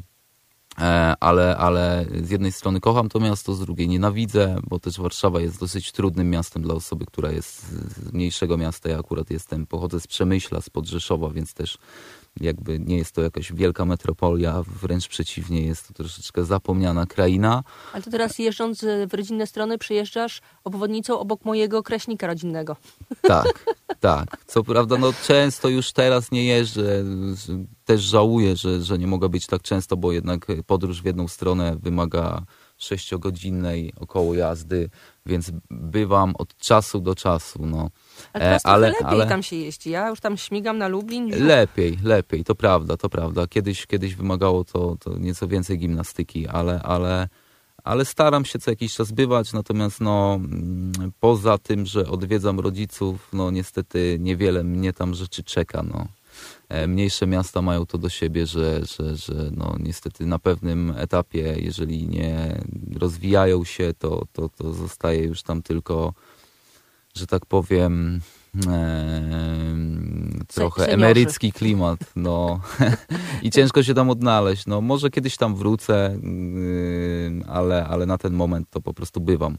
E, 0.78 1.14
ale, 1.20 1.56
ale 1.56 2.06
z 2.22 2.30
jednej 2.30 2.52
strony 2.52 2.80
kocham 2.80 3.08
to 3.08 3.20
miasto, 3.20 3.54
z 3.54 3.60
drugiej 3.60 3.88
nienawidzę, 3.88 4.56
bo 4.68 4.78
też 4.78 5.00
Warszawa 5.00 5.40
jest 5.40 5.60
dosyć 5.60 5.92
trudnym 5.92 6.30
miastem 6.30 6.62
dla 6.62 6.74
osoby, 6.74 7.06
która 7.06 7.30
jest 7.30 7.68
z 7.68 8.12
mniejszego 8.12 8.56
miasta. 8.56 8.88
Ja 8.88 8.98
akurat 8.98 9.30
jestem, 9.30 9.66
pochodzę 9.66 10.00
z 10.00 10.06
Przemyśla, 10.06 10.60
z 10.60 10.70
Podrzeszowa, 10.70 11.30
więc 11.30 11.54
też 11.54 11.78
jakby 12.40 12.78
nie 12.78 12.98
jest 12.98 13.12
to 13.12 13.22
jakaś 13.22 13.52
wielka 13.52 13.84
metropolia, 13.84 14.62
wręcz 14.82 15.08
przeciwnie, 15.08 15.62
jest 15.62 15.88
to 15.88 15.94
troszeczkę 15.94 16.44
zapomniana 16.44 17.06
kraina. 17.06 17.64
Ale 17.92 18.02
to 18.02 18.10
teraz 18.10 18.38
jeżdżąc 18.38 18.84
w 19.08 19.14
rodzinne 19.14 19.46
strony 19.46 19.78
przyjeżdżasz 19.78 20.40
obwodnicą 20.64 21.18
obok 21.18 21.44
mojego 21.44 21.82
kreśnika 21.82 22.26
rodzinnego. 22.26 22.76
Tak, 23.22 23.64
tak. 24.00 24.36
Co 24.46 24.64
prawda 24.64 24.98
no 24.98 25.12
często 25.26 25.68
już 25.68 25.92
teraz 25.92 26.30
nie 26.30 26.44
jeżdżę, 26.44 27.04
też 27.84 28.00
żałuję, 28.00 28.56
że, 28.56 28.82
że 28.82 28.98
nie 28.98 29.06
mogę 29.06 29.28
być 29.28 29.46
tak 29.46 29.62
często, 29.62 29.96
bo 29.96 30.12
jednak 30.12 30.46
podróż 30.66 31.02
w 31.02 31.04
jedną 31.04 31.28
stronę 31.28 31.76
wymaga 31.82 32.42
sześciogodzinnej 32.76 33.92
około 34.00 34.34
jazdy, 34.34 34.90
więc 35.26 35.50
bywam 35.70 36.34
od 36.38 36.56
czasu 36.56 37.00
do 37.00 37.14
czasu. 37.14 37.66
No. 37.66 37.90
A 38.32 38.38
teraz 38.38 38.64
e, 38.64 38.68
ale, 38.68 38.88
lepiej 38.88 39.06
ale... 39.06 39.26
tam 39.26 39.42
się 39.42 39.56
jeździ. 39.56 39.90
Ja 39.90 40.08
już 40.08 40.20
tam 40.20 40.36
śmigam 40.36 40.78
na 40.78 40.88
Lublin. 40.88 41.46
Lepiej, 41.46 41.98
lepiej, 42.02 42.44
to 42.44 42.54
prawda, 42.54 42.96
to 42.96 43.08
prawda. 43.08 43.46
Kiedyś, 43.46 43.86
kiedyś 43.86 44.14
wymagało 44.14 44.64
to, 44.64 44.96
to 45.00 45.18
nieco 45.18 45.48
więcej 45.48 45.78
gimnastyki, 45.78 46.48
ale, 46.48 46.82
ale, 46.82 47.28
ale 47.84 48.04
staram 48.04 48.44
się 48.44 48.58
co 48.58 48.70
jakiś 48.70 48.94
czas 48.94 49.12
bywać, 49.12 49.52
natomiast 49.52 50.00
no, 50.00 50.34
mm, 50.34 50.92
poza 51.20 51.58
tym, 51.58 51.86
że 51.86 52.06
odwiedzam 52.06 52.60
rodziców, 52.60 53.28
no 53.32 53.50
niestety 53.50 54.16
niewiele 54.20 54.64
mnie 54.64 54.92
tam 54.92 55.14
rzeczy 55.14 55.44
czeka. 55.44 55.82
No. 55.82 56.06
E, 56.68 56.86
mniejsze 56.86 57.26
miasta 57.26 57.62
mają 57.62 57.86
to 57.86 57.98
do 57.98 58.08
siebie, 58.08 58.46
że, 58.46 58.80
że, 58.84 59.16
że 59.16 59.50
no 59.56 59.76
niestety 59.78 60.26
na 60.26 60.38
pewnym 60.38 60.94
etapie, 60.96 61.56
jeżeli 61.58 62.08
nie 62.08 62.62
rozwijają 62.96 63.64
się, 63.64 63.94
to, 63.98 64.26
to, 64.32 64.48
to 64.48 64.72
zostaje 64.72 65.24
już 65.24 65.42
tam 65.42 65.62
tylko, 65.62 66.14
że 67.16 67.26
tak 67.26 67.46
powiem, 67.46 68.20
trochę 70.48 70.82
Seniorzy. 70.82 71.04
emerycki 71.04 71.52
klimat, 71.52 71.98
no 72.16 72.60
i 73.42 73.50
ciężko 73.50 73.82
się 73.82 73.94
tam 73.94 74.10
odnaleźć. 74.10 74.66
No 74.66 74.80
może 74.80 75.10
kiedyś 75.10 75.36
tam 75.36 75.56
wrócę, 75.56 76.18
yy, 76.22 77.44
ale, 77.48 77.86
ale 77.86 78.06
na 78.06 78.18
ten 78.18 78.32
moment 78.32 78.70
to 78.70 78.80
po 78.80 78.94
prostu 78.94 79.20
bywam. 79.20 79.58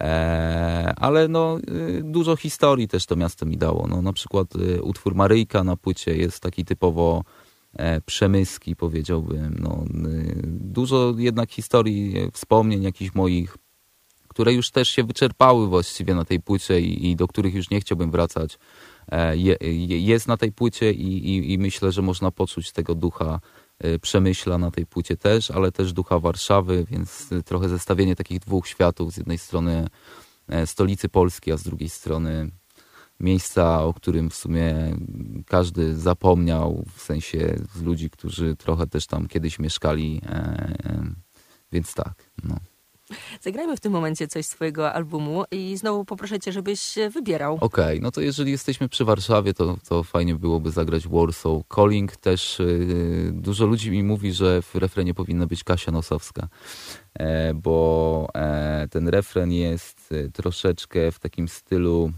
E, 0.00 0.94
ale 0.96 1.28
no, 1.28 1.58
y, 1.58 2.02
dużo 2.04 2.36
historii 2.36 2.88
też 2.88 3.06
to 3.06 3.16
miasto 3.16 3.46
mi 3.46 3.56
dało. 3.56 3.86
No, 3.86 4.02
na 4.02 4.12
przykład 4.12 4.56
y, 4.56 4.82
utwór 4.82 5.14
Maryjka 5.14 5.64
na 5.64 5.76
płycie 5.76 6.16
jest 6.16 6.40
taki 6.40 6.64
typowo 6.64 7.24
e, 7.72 8.00
przemyski, 8.00 8.76
powiedziałbym. 8.76 9.56
No, 9.60 9.84
y, 10.08 10.42
dużo 10.46 11.14
jednak 11.16 11.50
historii, 11.50 12.18
e, 12.18 12.30
wspomnień 12.30 12.82
jakichś 12.82 13.14
moich, 13.14 13.56
które 14.38 14.54
już 14.54 14.70
też 14.70 14.88
się 14.88 15.04
wyczerpały 15.04 15.68
właściwie 15.68 16.14
na 16.14 16.24
tej 16.24 16.40
płycie 16.40 16.80
i, 16.80 17.10
i 17.10 17.16
do 17.16 17.28
których 17.28 17.54
już 17.54 17.70
nie 17.70 17.80
chciałbym 17.80 18.10
wracać. 18.10 18.58
Je, 19.32 19.56
jest 20.00 20.28
na 20.28 20.36
tej 20.36 20.52
płycie 20.52 20.92
i, 20.92 21.36
i, 21.36 21.52
i 21.52 21.58
myślę, 21.58 21.92
że 21.92 22.02
można 22.02 22.30
poczuć 22.30 22.72
tego 22.72 22.94
ducha 22.94 23.40
Y, 23.84 23.98
Przemyśla 23.98 24.58
na 24.58 24.70
tej 24.70 24.86
płycie 24.86 25.16
też, 25.16 25.50
ale 25.50 25.72
też 25.72 25.92
ducha 25.92 26.18
Warszawy, 26.18 26.86
więc 26.90 27.28
trochę 27.44 27.68
zestawienie 27.68 28.16
takich 28.16 28.40
dwóch 28.40 28.68
światów. 28.68 29.12
Z 29.12 29.16
jednej 29.16 29.38
strony 29.38 29.86
e, 30.48 30.66
stolicy 30.66 31.08
Polski, 31.08 31.52
a 31.52 31.56
z 31.56 31.62
drugiej 31.62 31.88
strony 31.88 32.50
miejsca, 33.20 33.84
o 33.84 33.94
którym 33.94 34.30
w 34.30 34.34
sumie 34.34 34.96
każdy 35.46 35.96
zapomniał, 35.96 36.84
w 36.96 37.02
sensie 37.02 37.58
z 37.74 37.82
ludzi, 37.82 38.10
którzy 38.10 38.56
trochę 38.56 38.86
też 38.86 39.06
tam 39.06 39.28
kiedyś 39.28 39.58
mieszkali. 39.58 40.20
E, 40.26 40.30
e, 40.30 41.10
więc 41.72 41.94
tak, 41.94 42.30
no. 42.44 42.56
Zagrajmy 43.40 43.76
w 43.76 43.80
tym 43.80 43.92
momencie 43.92 44.28
coś 44.28 44.46
z 44.46 44.50
twojego 44.50 44.92
albumu 44.92 45.44
i 45.50 45.76
znowu 45.76 46.04
poproszę 46.04 46.38
cię, 46.38 46.52
żebyś 46.52 46.94
wybierał. 47.10 47.54
Okej, 47.54 47.66
okay, 47.66 48.00
no 48.02 48.10
to 48.10 48.20
jeżeli 48.20 48.50
jesteśmy 48.50 48.88
przy 48.88 49.04
Warszawie, 49.04 49.54
to, 49.54 49.76
to 49.88 50.02
fajnie 50.02 50.34
byłoby 50.34 50.70
zagrać 50.70 51.08
Warsaw 51.08 51.62
Calling. 51.74 52.16
Też 52.16 52.58
yy, 52.58 53.30
dużo 53.32 53.66
ludzi 53.66 53.90
mi 53.90 54.02
mówi, 54.02 54.32
że 54.32 54.62
w 54.62 54.74
refrenie 54.74 55.14
powinna 55.14 55.46
być 55.46 55.64
Kasia 55.64 55.92
Nosowska, 55.92 56.48
e, 57.14 57.54
bo 57.54 58.28
e, 58.34 58.88
ten 58.90 59.08
refren 59.08 59.52
jest 59.52 60.12
e, 60.12 60.30
troszeczkę 60.30 61.12
w 61.12 61.18
takim 61.18 61.48
stylu 61.48 62.12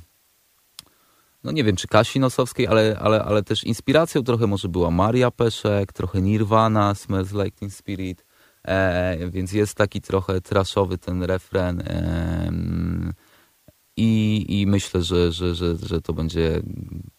no 1.44 1.52
nie 1.52 1.64
wiem, 1.64 1.76
czy 1.76 1.88
Kasi 1.88 2.20
Nosowskiej, 2.20 2.66
ale, 2.66 2.98
ale, 3.00 3.24
ale 3.24 3.42
też 3.42 3.64
inspiracją 3.64 4.22
trochę 4.22 4.46
może 4.46 4.68
była 4.68 4.90
Maria 4.90 5.30
Peszek, 5.30 5.92
trochę 5.92 6.22
Nirvana, 6.22 6.94
Smells 6.94 7.32
Like 7.32 7.50
Teen 7.50 7.70
Spirit. 7.70 8.24
E, 8.66 9.30
więc 9.30 9.52
jest 9.52 9.74
taki 9.74 10.00
trochę 10.00 10.40
traszowy 10.40 10.98
ten 10.98 11.22
refren 11.22 11.80
e, 11.80 12.52
i, 13.96 14.44
i 14.60 14.66
myślę, 14.66 15.02
że, 15.02 15.32
że, 15.32 15.54
że, 15.54 15.76
że 15.76 16.00
to 16.00 16.12
będzie 16.12 16.62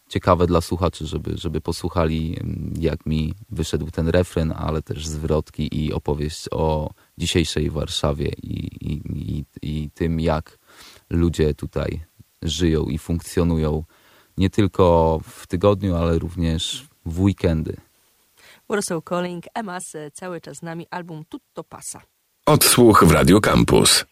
ciekawe 0.08 0.46
dla 0.46 0.60
słuchaczy, 0.60 1.06
żeby, 1.06 1.38
żeby 1.38 1.60
posłuchali 1.60 2.36
jak 2.80 3.06
mi 3.06 3.34
wyszedł 3.50 3.90
ten 3.90 4.08
refren, 4.08 4.52
ale 4.56 4.82
też 4.82 5.06
zwrotki 5.06 5.84
i 5.84 5.92
opowieść 5.92 6.48
o 6.50 6.90
dzisiejszej 7.18 7.70
Warszawie 7.70 8.32
i, 8.42 8.86
i, 8.92 9.02
i, 9.14 9.44
i 9.62 9.90
tym 9.90 10.20
jak 10.20 10.58
ludzie 11.10 11.54
tutaj 11.54 12.04
żyją 12.42 12.84
i 12.84 12.98
funkcjonują 12.98 13.84
nie 14.38 14.50
tylko 14.50 15.20
w 15.24 15.46
tygodniu, 15.46 15.96
ale 15.96 16.18
również 16.18 16.86
w 17.06 17.20
weekendy. 17.20 17.76
Warsaw 18.72 19.02
Calling, 19.08 19.44
Emas, 19.54 19.92
cały 20.12 20.40
czas 20.40 20.56
z 20.56 20.62
nami, 20.62 20.86
album 20.90 21.24
Tutto 21.28 21.64
Pasa. 21.64 22.00
Odsłuch 22.46 23.04
w 23.04 23.10
Radio 23.10 23.40
Campus. 23.40 24.04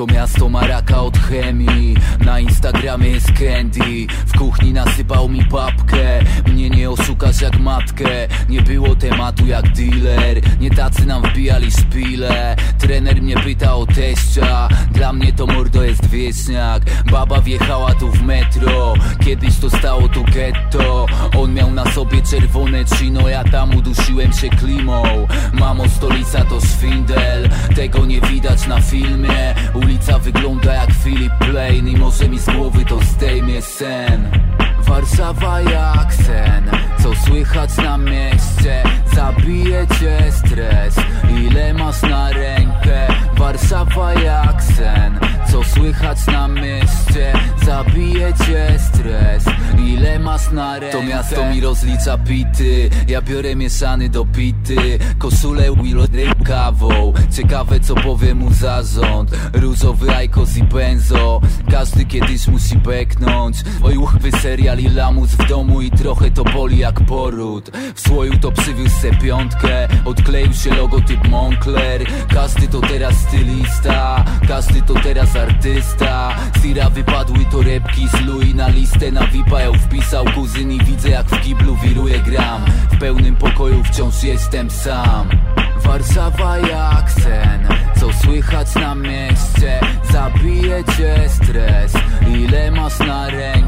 To 0.00 0.06
miasto 0.06 0.48
maraka 0.48 1.02
od 1.02 1.18
chemii. 1.18 1.96
Na 2.24 2.40
Instagramie 2.40 3.10
jest 3.10 3.32
candy. 3.32 4.06
W 4.26 4.38
kuchni 4.38 4.72
nasypał 4.72 5.28
mi 5.28 5.44
papkę. 5.44 6.20
Mnie 6.46 6.70
nie 6.70 6.90
oszukasz 6.90 7.40
jak 7.40 7.58
matkę. 7.58 8.28
Nie 8.48 8.62
było 8.62 8.96
tematu 8.96 9.46
jak 9.46 9.72
dealer. 9.72 10.40
Nie 10.60 10.70
tacy 10.70 11.06
nam 11.06 11.22
wbijali 11.22 11.70
szpile. 11.70 12.56
Trener 12.78 13.22
mnie 13.22 13.34
pyta 13.34 13.74
o 13.74 13.86
teścia 13.86 14.68
Dla 15.10 15.18
mnie 15.18 15.32
to 15.32 15.46
mordo 15.46 15.82
jest 15.82 16.06
wieśniak. 16.06 16.82
Baba 17.10 17.40
wjechała 17.40 17.94
tu 17.94 18.10
w 18.10 18.22
metro. 18.22 18.94
Kiedyś 19.24 19.58
to 19.58 19.70
stało 19.70 20.08
tu 20.08 20.24
getto. 20.24 21.06
On 21.38 21.54
miał 21.54 21.70
na 21.70 21.92
sobie 21.92 22.22
czerwone 22.22 22.84
chino. 22.84 23.28
Ja 23.28 23.44
tam 23.44 23.76
udusiłem 23.76 24.32
się 24.32 24.48
klimą. 24.48 25.02
Mamo 25.52 25.88
stolica 25.88 26.44
to 26.44 26.60
szwindel 26.60 27.48
Tego 27.76 28.06
nie 28.06 28.20
widać 28.20 28.66
na 28.66 28.80
filmie. 28.80 29.54
Ulica 29.74 30.18
wygląda 30.18 30.74
jak 30.74 30.90
Philip 31.04 31.32
Plain 31.38 31.88
I 31.88 31.96
może 31.96 32.28
mi 32.28 32.38
z 32.38 32.46
głowy 32.46 32.84
to 32.84 33.00
zdejmie 33.00 33.62
sen 33.62 34.30
Warszawa 34.90 35.60
jak 35.60 36.14
sen. 36.14 36.70
Co 37.02 37.14
słychać 37.26 37.76
na 37.76 37.98
mieście 37.98 38.82
Zabije 39.14 39.86
cię 40.00 40.32
stres. 40.32 40.94
Ile 41.40 41.74
masz 41.74 42.02
na 42.02 42.30
rękę? 42.30 43.08
Warszawa 43.38 44.14
jak 44.14 44.62
sen 44.62 45.20
Co 45.50 45.64
słychać 45.64 46.26
na 46.26 46.48
mieście? 46.48 47.32
Zabije 47.66 48.32
cię 48.46 48.78
stres. 48.78 49.44
Ile 49.86 50.18
masz 50.18 50.50
na 50.50 50.78
rękę 50.78 50.98
To 50.98 51.02
miasto 51.02 51.50
mi 51.50 51.60
rozlicza 51.60 52.18
pity. 52.18 52.90
Ja 53.08 53.22
biorę 53.22 53.56
mieszany 53.56 54.08
do 54.08 54.24
pity. 54.24 54.98
Koszulę 55.18 55.62
Willow 55.82 56.08
kawą. 56.44 57.12
Ciekawe 57.32 57.80
co 57.80 57.94
powie 57.94 58.34
mu 58.34 58.52
zarząd. 58.52 59.30
Różowy 59.52 60.16
Aikos 60.16 60.56
i 60.56 60.62
benzo. 60.62 61.40
Każdy 61.70 62.04
kiedyś 62.04 62.48
musi 62.48 62.76
beknąć. 62.76 63.56
Oj 63.82 63.96
uchwy 63.96 64.32
serial 64.32 64.78
i 64.78 64.88
lamus 64.88 65.30
w 65.30 65.48
domu 65.48 65.80
I 65.80 65.90
trochę 65.90 66.30
to 66.30 66.44
boli 66.44 66.78
jak 66.78 67.00
poród. 67.00 67.70
W 67.94 68.00
słoju 68.00 68.38
to 68.38 68.52
przywiózł 68.52 69.00
se 69.00 69.10
piątkę. 69.10 69.88
Odkleił 70.04 70.52
się 70.52 70.74
logotyp 70.74 71.28
Moncler. 71.28 72.06
Każdy 72.34 72.68
to 72.68 72.80
teraz 72.80 73.14
stylista. 73.14 74.24
Każdy 74.48 74.82
to 74.82 74.94
teraz 74.94 75.36
artysta. 75.40 76.36
Zira 76.62 76.90
wypadły 76.90 77.44
torebki 77.50 78.08
z 78.08 78.54
na 78.54 78.68
listę 78.68 79.12
Na 79.12 79.26
VIPa 79.26 79.60
ją 79.60 79.72
wpisał. 79.72 80.24
Kuzyn 80.34 80.72
i 80.72 80.84
widzę 80.84 81.08
jak 81.08 81.26
w 81.26 81.40
kiblu 81.40 81.76
wiruje 81.76 82.18
gram. 82.18 82.64
W 82.92 82.98
pełnym 82.98 83.36
pokoju 83.36 83.84
wciąż 83.84 84.22
jestem 84.22 84.70
sam. 84.70 85.28
Warszawa 85.84 86.58
jak 86.58 87.10
sen 87.10 87.68
Co 88.00 88.12
słychać 88.12 88.74
na 88.74 88.94
mieście? 88.94 89.80
Zabije 90.12 90.84
cię 90.96 91.28
stres. 91.28 91.92
Ile 92.34 92.70
masz 92.70 92.98
na 92.98 93.30
rękę 93.30 93.59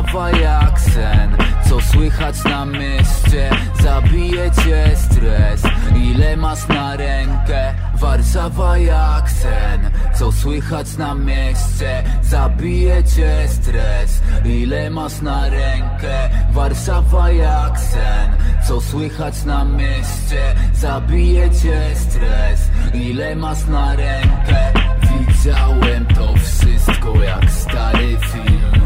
Warszawa 0.00 0.30
jak 0.30 0.80
sen 0.80 1.36
Co 1.68 1.80
słychać 1.80 2.44
na 2.44 2.64
mieście? 2.64 3.50
Zabije 3.82 4.50
cię 4.50 4.96
stres. 4.96 5.62
Ile 5.96 6.36
masz 6.36 6.68
na 6.68 6.96
rękę? 6.96 7.74
Warszawa 7.94 8.78
jak 8.78 9.30
sen 9.30 9.90
Co 10.18 10.32
słychać 10.32 10.96
na 10.96 11.14
mieście? 11.14 12.02
Zabije 12.22 13.04
cię 13.04 13.48
stres. 13.48 14.22
Ile 14.44 14.90
masz 14.90 15.20
na 15.22 15.48
rękę? 15.48 16.30
Warszawa 16.52 17.30
jak 17.30 17.78
sen 17.78 18.36
Co 18.68 18.80
słychać 18.80 19.44
na 19.44 19.64
mieście? 19.64 20.54
Zabije 20.74 21.50
cię 21.50 21.80
stres. 21.94 22.70
Ile 22.94 23.36
masz 23.36 23.66
na 23.66 23.96
rękę? 23.96 24.72
Widziałem 25.02 26.06
to 26.06 26.34
wszystko 26.34 27.22
jak 27.22 27.50
stary 27.50 28.16
film 28.32 28.79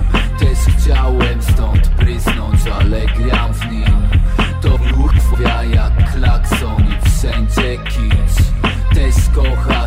Też 0.45 0.75
chciałem 0.77 1.43
stąd 1.43 1.89
prysnąć, 1.89 2.61
ale 2.81 3.01
gram 3.01 3.55
w 3.55 3.71
nim. 3.73 4.09
To 4.61 4.69
ruch 4.69 5.15
jak 5.73 6.13
klakson 6.13 6.85
i 6.89 7.11
wszędzie 7.11 7.79
kicz 7.79 8.45
Też 8.95 9.15
kochasz 9.35 9.84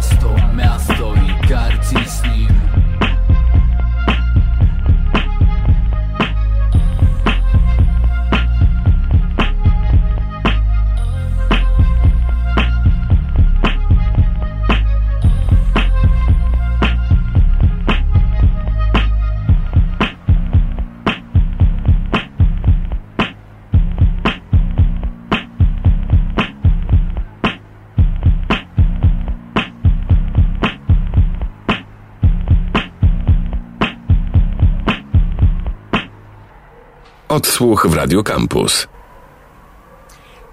Odsłuch 37.38 37.88
w 37.88 37.94
Radio 37.94 38.24
Campus. 38.24 38.88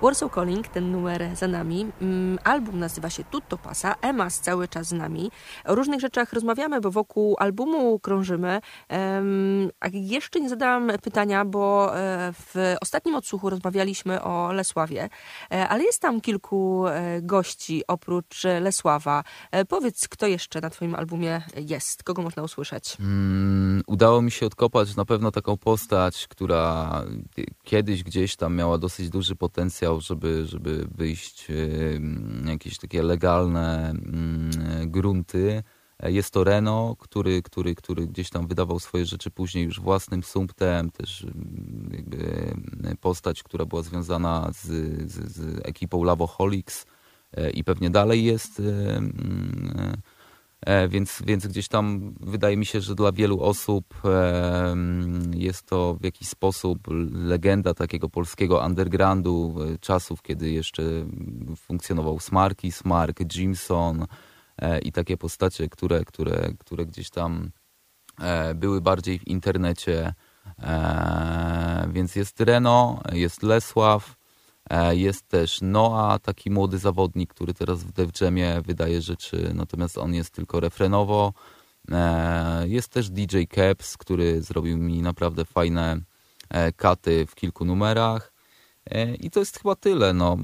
Warsaw 0.04 0.30
Calling, 0.34 0.68
ten 0.68 0.92
numer 0.92 1.36
za 1.36 1.48
nami. 1.48 1.86
Mm, 2.02 2.38
Album 2.44 2.78
nazywa 2.78 3.10
się 3.10 3.24
Tutto 3.24 3.58
Pasa, 3.58 3.94
Emas 4.00 4.40
cały 4.40 4.68
czas 4.68 4.86
z 4.88 4.92
nami. 4.92 5.30
O 5.64 5.74
różnych 5.74 6.00
rzeczach 6.00 6.32
rozmawiamy, 6.32 6.80
bo 6.80 6.90
wokół 6.90 7.36
albumu 7.38 7.98
krążymy. 7.98 8.60
A 9.80 9.88
jeszcze 9.92 10.40
nie 10.40 10.48
zadałam 10.48 10.92
pytania, 11.02 11.44
bo 11.44 11.92
e, 11.98 12.32
w 12.32 12.74
ostatnim 12.80 13.14
odsłuchu 13.14 13.50
rozmawialiśmy 13.50 14.22
o 14.22 14.52
Lesławie, 14.52 15.08
E, 15.50 15.68
ale 15.68 15.84
jest 15.84 16.02
tam 16.02 16.20
kilku 16.20 16.86
e, 16.86 17.22
gości 17.22 17.82
oprócz 17.88 18.44
Lesława. 18.60 19.24
Powiedz, 19.68 20.08
kto 20.08 20.26
jeszcze 20.26 20.60
na 20.60 20.70
twoim 20.70 20.94
albumie 20.94 21.42
jest? 21.56 22.02
Kogo 22.02 22.22
można 22.22 22.42
usłyszeć? 22.42 22.96
Mm, 23.00 23.82
udało 23.86 24.22
mi 24.22 24.30
się 24.30 24.46
odkopać 24.46 24.96
na 24.96 25.04
pewno 25.04 25.30
taką 25.30 25.56
postać, 25.56 26.26
która 26.28 26.90
kiedyś 27.64 28.04
gdzieś 28.04 28.36
tam 28.36 28.56
miała 28.56 28.78
dosyć 28.78 29.10
duży 29.10 29.36
potencjał, 29.36 29.93
żeby, 30.00 30.46
żeby 30.46 30.88
wyjść 30.94 31.46
em, 31.50 32.44
jakieś 32.48 32.78
takie 32.78 33.02
legalne 33.02 33.90
mm, 33.90 34.50
grunty. 34.90 35.62
Jest 36.02 36.30
to 36.30 36.44
Reno, 36.44 36.96
który, 36.98 37.42
który, 37.42 37.74
który 37.74 38.06
gdzieś 38.06 38.30
tam 38.30 38.46
wydawał 38.46 38.80
swoje 38.80 39.06
rzeczy 39.06 39.30
później 39.30 39.64
już 39.64 39.80
własnym 39.80 40.22
sumptem, 40.22 40.90
też 40.90 41.26
jakby 41.90 42.54
postać, 43.00 43.42
która 43.42 43.64
była 43.64 43.82
związana 43.82 44.50
z, 44.52 44.66
z, 45.12 45.32
z 45.32 45.60
ekipą 45.66 46.04
Lavoholics 46.04 46.86
e, 47.32 47.50
i 47.50 47.64
pewnie 47.64 47.90
dalej 47.90 48.24
jest. 48.24 48.62
E, 50.66 50.88
Więc, 50.88 51.22
więc 51.26 51.46
gdzieś 51.46 51.68
tam 51.68 52.14
wydaje 52.20 52.56
mi 52.56 52.66
się, 52.66 52.80
że 52.80 52.94
dla 52.94 53.12
wielu 53.12 53.40
osób 53.40 53.94
e, 54.04 54.76
jest 55.34 55.66
to 55.66 55.94
w 56.00 56.04
jakiś 56.04 56.28
sposób 56.28 56.78
legenda 57.12 57.74
takiego 57.74 58.08
polskiego 58.08 58.64
undergroundu, 58.66 59.56
e, 59.74 59.78
czasów, 59.78 60.22
kiedy 60.22 60.50
jeszcze 60.50 60.82
funkcjonował 61.56 62.20
Smarki, 62.20 62.72
Smark, 62.72 63.20
Jimson 63.36 64.06
i 64.82 64.92
takie 64.92 65.16
postacie, 65.16 65.68
które, 65.68 66.04
które, 66.04 66.52
które 66.58 66.86
gdzieś 66.86 67.10
tam 67.10 67.50
były 68.54 68.80
bardziej 68.80 69.18
w 69.18 69.26
internecie. 69.26 70.14
Więc 71.88 72.16
jest 72.16 72.40
Reno, 72.40 73.00
jest 73.12 73.42
Lesław, 73.42 74.16
Jest 74.90 75.28
też 75.28 75.60
Noah, 75.62 76.20
taki 76.20 76.50
młody 76.50 76.78
zawodnik, 76.78 77.34
który 77.34 77.54
teraz 77.54 77.84
w 77.84 77.92
Def 77.92 78.20
Jamie 78.20 78.62
wydaje 78.66 79.02
rzeczy, 79.02 79.50
natomiast 79.54 79.98
on 79.98 80.14
jest 80.14 80.30
tylko 80.30 80.60
refrenowo. 80.60 81.32
E, 81.90 82.68
Jest 82.68 82.88
też 82.88 83.10
DJ 83.10 83.42
Caps, 83.54 83.96
który 83.96 84.42
zrobił 84.42 84.78
mi 84.78 85.02
naprawdę 85.02 85.44
fajne 85.44 86.00
e, 86.50 86.72
katy 86.72 87.26
w 87.26 87.34
kilku 87.34 87.64
numerach. 87.64 88.32
E, 88.86 89.14
I 89.14 89.30
to 89.30 89.40
jest 89.40 89.58
chyba 89.58 89.74
tyle. 89.76 90.12
No. 90.12 90.36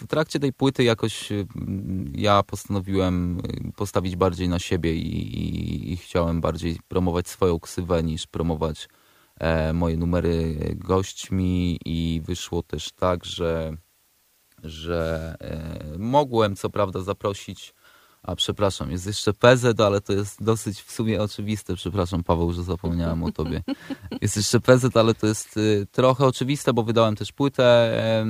W 0.00 0.06
trakcie 0.06 0.40
tej 0.40 0.52
płyty 0.52 0.84
jakoś 0.84 1.32
mm, 1.32 2.12
ja 2.14 2.42
postanowiłem 2.42 3.38
y, 3.38 3.72
postawić 3.76 4.16
bardziej 4.16 4.48
na 4.48 4.58
siebie 4.58 4.94
i, 4.94 5.38
i, 5.38 5.92
i 5.92 5.96
chciałem 5.96 6.40
bardziej 6.40 6.78
promować 6.88 7.28
swoją 7.28 7.60
ksywę 7.60 8.02
niż 8.02 8.26
promować 8.26 8.84
e, 8.84 8.88
moje 9.74 9.96
numery 9.96 10.56
gośćmi 10.76 11.78
i 11.84 12.20
wyszło 12.24 12.62
też 12.62 12.92
tak, 12.92 13.24
że, 13.24 13.76
że 14.62 15.34
e, 15.40 15.98
mogłem 15.98 16.56
co 16.56 16.70
prawda 16.70 17.00
zaprosić 17.00 17.74
A 18.26 18.36
przepraszam, 18.36 18.90
jest 18.90 19.06
jeszcze 19.06 19.32
PZ, 19.32 19.80
ale 19.80 20.00
to 20.00 20.12
jest 20.12 20.44
dosyć 20.44 20.80
w 20.80 20.92
sumie 20.92 21.22
oczywiste. 21.22 21.74
Przepraszam, 21.74 22.24
Paweł, 22.24 22.52
że 22.52 22.62
zapomniałem 22.62 23.22
o 23.22 23.32
tobie. 23.32 23.62
Jest 24.22 24.36
jeszcze 24.36 24.60
PZ, 24.60 24.96
ale 24.96 25.14
to 25.14 25.26
jest 25.26 25.56
y, 25.56 25.86
trochę 25.92 26.26
oczywiste, 26.26 26.72
bo 26.72 26.82
wydałem 26.82 27.16
też 27.16 27.32
płytę 27.32 27.64
e, 27.64 28.24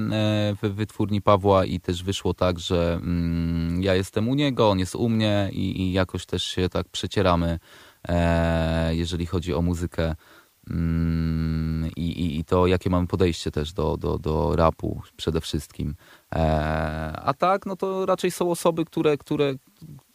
w 0.62 0.74
wytwórni 0.74 1.22
Pawła 1.22 1.64
i 1.64 1.80
też 1.80 2.02
wyszło 2.02 2.34
tak, 2.34 2.58
że 2.58 2.94
mm, 3.02 3.82
ja 3.82 3.94
jestem 3.94 4.28
u 4.28 4.34
niego, 4.34 4.70
on 4.70 4.78
jest 4.78 4.94
u 4.94 5.08
mnie 5.08 5.50
i, 5.52 5.82
i 5.82 5.92
jakoś 5.92 6.26
też 6.26 6.42
się 6.42 6.68
tak 6.68 6.88
przecieramy, 6.88 7.58
e, 8.08 8.94
jeżeli 8.94 9.26
chodzi 9.26 9.54
o 9.54 9.62
muzykę. 9.62 10.14
Mm, 10.70 11.90
I, 11.96 12.02
i, 12.02 12.38
i, 12.38 12.44
to, 12.44 12.66
jakie 12.66 12.90
mamy 12.90 13.06
podejście 13.06 13.50
też 13.50 13.72
do, 13.72 13.96
do, 13.96 14.18
do 14.18 14.56
rapu 14.56 15.02
przede 15.16 15.40
wszystkim. 15.40 15.94
E, 16.32 16.40
a 17.22 17.34
tak, 17.34 17.66
no 17.66 17.76
to 17.76 18.06
raczej 18.06 18.30
są 18.30 18.50
osoby, 18.50 18.84
które, 18.84 19.16
które, 19.16 19.54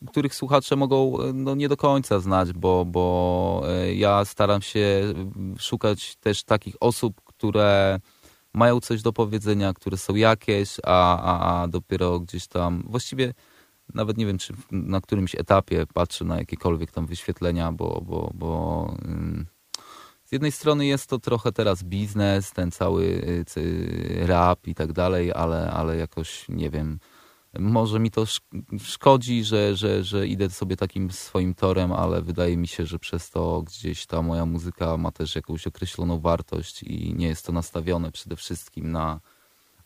których 0.08 0.36
słuchacze 0.36 0.76
mogą 0.76 1.18
no, 1.34 1.56
nie 1.56 1.70
do 1.70 1.78
końca 1.78 2.20
znać, 2.20 2.54
bo, 2.54 2.86
bo 2.86 3.64
e, 3.68 3.94
ja 3.96 4.26
staram 4.26 4.62
się 4.62 5.14
szukać 5.60 6.16
też 6.16 6.44
takich 6.44 6.76
osób, 6.80 7.22
które 7.26 8.00
mają 8.54 8.80
coś 8.80 9.02
do 9.02 9.14
powiedzenia, 9.14 9.74
które 9.74 9.98
są 9.98 10.16
jakieś, 10.16 10.78
a, 10.84 11.18
a, 11.22 11.62
a 11.62 11.68
dopiero 11.68 12.20
gdzieś 12.20 12.48
tam, 12.48 12.84
właściwie 12.88 13.34
nawet 13.94 14.18
nie 14.18 14.26
wiem, 14.26 14.38
czy 14.38 14.54
na 14.72 15.02
którymś 15.02 15.36
etapie 15.36 15.86
patrzę 15.94 16.26
na 16.26 16.38
jakiekolwiek 16.38 16.92
tam 16.92 17.06
wyświetlenia, 17.06 17.72
bo, 17.72 18.02
bo, 18.06 18.32
bo 18.34 18.94
mm, 19.06 19.46
z 20.32 20.34
jednej 20.34 20.52
strony 20.52 20.86
jest 20.86 21.10
to 21.10 21.20
trochę 21.20 21.52
teraz 21.52 21.84
biznes, 21.84 22.52
ten 22.52 22.72
cały 22.72 23.04
y, 23.58 24.28
rap 24.28 24.68
i 24.68 24.76
tak 24.76 24.94
dalej, 24.94 25.32
ale, 25.34 25.72
ale 25.72 25.98
jakoś 25.98 26.46
nie 26.50 26.70
wiem. 26.70 27.00
Może 27.60 28.00
mi 28.00 28.12
to 28.12 28.26
szkodzi, 28.80 29.44
że, 29.44 29.76
że, 29.76 30.04
że 30.04 30.28
idę 30.28 30.50
sobie 30.50 30.78
takim 30.78 31.12
swoim 31.12 31.54
torem, 31.54 31.92
ale 31.92 32.22
wydaje 32.22 32.58
mi 32.58 32.68
się, 32.68 32.86
że 32.86 33.00
przez 33.00 33.30
to 33.30 33.62
gdzieś 33.62 34.06
ta 34.06 34.22
moja 34.22 34.46
muzyka 34.46 34.98
ma 34.98 35.12
też 35.12 35.36
jakąś 35.36 35.68
określoną 35.68 36.20
wartość 36.20 36.84
i 36.84 37.14
nie 37.14 37.28
jest 37.28 37.46
to 37.46 37.52
nastawione 37.52 38.12
przede 38.12 38.36
wszystkim 38.36 38.92
na, 38.92 39.20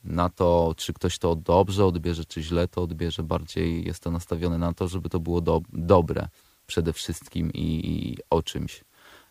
na 0.03 0.29
to, 0.29 0.73
czy 0.77 0.93
ktoś 0.93 1.17
to 1.17 1.35
dobrze 1.35 1.85
odbierze, 1.85 2.25
czy 2.25 2.43
źle 2.43 2.67
to 2.67 2.81
odbierze. 2.81 3.23
Bardziej 3.23 3.85
jest 3.85 4.03
to 4.03 4.11
nastawione 4.11 4.57
na 4.57 4.73
to, 4.73 4.87
żeby 4.87 5.09
to 5.09 5.19
było 5.19 5.41
do, 5.41 5.61
dobre 5.73 6.27
przede 6.67 6.93
wszystkim 6.93 7.53
i, 7.53 7.87
i 7.87 8.17
o 8.29 8.43
czymś. 8.43 8.83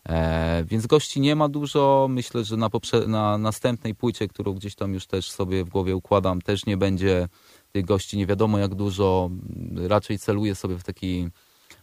E, 0.09 0.63
więc 0.63 0.87
gości 0.87 1.21
nie 1.21 1.35
ma 1.35 1.49
dużo. 1.49 2.07
Myślę, 2.09 2.43
że 2.43 2.57
na, 2.57 2.69
na, 3.07 3.37
następnej 3.37 3.95
płycie, 3.95 4.27
którą 4.27 4.53
gdzieś 4.53 4.75
tam 4.75 4.93
już 4.93 5.07
też 5.07 5.31
sobie 5.31 5.63
w 5.63 5.69
głowie 5.69 5.95
układam, 5.95 6.41
też 6.41 6.65
nie 6.65 6.77
będzie 6.77 7.27
tych 7.71 7.85
gości 7.85 8.17
nie 8.17 8.25
wiadomo 8.25 8.57
jak 8.57 8.75
dużo. 8.75 9.29
Raczej 9.75 10.19
celuję 10.19 10.55
sobie 10.55 10.77
w 10.77 10.83
taki 10.83 11.29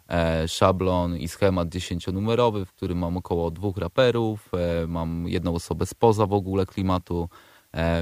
e, 0.08 0.48
szablon 0.48 1.16
i 1.16 1.28
schemat 1.28 1.68
dziesięcionumerowy, 1.68 2.64
w 2.64 2.72
którym 2.72 2.98
mam 2.98 3.16
około 3.16 3.50
dwóch 3.50 3.76
raperów, 3.76 4.50
e, 4.54 4.86
mam 4.86 5.28
jedną 5.28 5.54
osobę 5.54 5.86
spoza 5.86 6.26
w 6.26 6.32
ogóle 6.32 6.66
klimatu, 6.66 7.28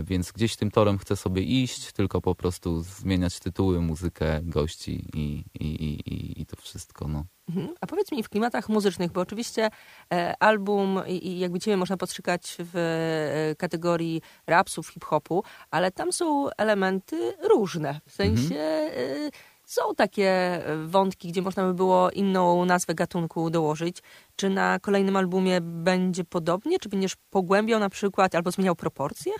więc 0.03 0.33
gdzieś 0.33 0.57
tym 0.57 0.71
torem 0.71 0.99
chcę 0.99 1.17
sobie 1.17 1.43
iść, 1.43 1.93
tylko 1.93 2.21
po 2.21 2.35
prostu 2.35 2.83
zmieniać 2.83 3.41
tytuły, 3.41 3.81
muzykę, 3.81 4.41
gości 4.43 5.05
i, 5.15 5.45
i, 5.61 5.67
i, 5.67 6.41
i 6.41 6.47
to 6.47 6.57
wszystko. 6.57 7.09
No. 7.09 7.25
Mhm. 7.49 7.75
A 7.81 7.87
powiedz 7.87 8.13
mi 8.13 8.23
w 8.23 8.29
klimatach 8.29 8.69
muzycznych, 8.69 9.13
bo 9.13 9.21
oczywiście 9.21 9.71
e, 10.13 10.35
album 10.43 11.01
i, 11.07 11.39
jakby 11.39 11.61
ciebie 11.61 11.77
można 11.77 11.97
postrzegać 11.97 12.57
w 12.59 12.77
e, 12.77 13.57
kategorii 13.57 14.23
rapsów, 14.47 14.89
hip-hopu, 14.89 15.43
ale 15.71 15.91
tam 15.91 16.13
są 16.13 16.51
elementy 16.51 17.35
różne. 17.49 18.01
W 18.07 18.13
sensie 18.13 18.59
mhm. 18.59 19.27
e, 19.27 19.31
są 19.65 19.95
takie 19.95 20.61
wątki, 20.87 21.29
gdzie 21.29 21.43
można 21.43 21.65
by 21.65 21.75
było 21.75 22.11
inną 22.11 22.65
nazwę 22.65 22.95
gatunku 22.95 23.51
dołożyć. 23.51 24.03
Czy 24.37 24.51
na 24.51 24.79
kolejnym 24.79 25.17
albumie 25.17 25.61
będzie 25.61 26.25
podobnie? 26.25 26.79
Czy 26.79 26.89
będziesz 26.89 27.17
pogłębiał 27.31 27.81
na 27.81 27.91
przykład 27.91 28.35
albo 28.35 28.51
zmieniał 28.51 28.77
proporcje? 28.77 29.33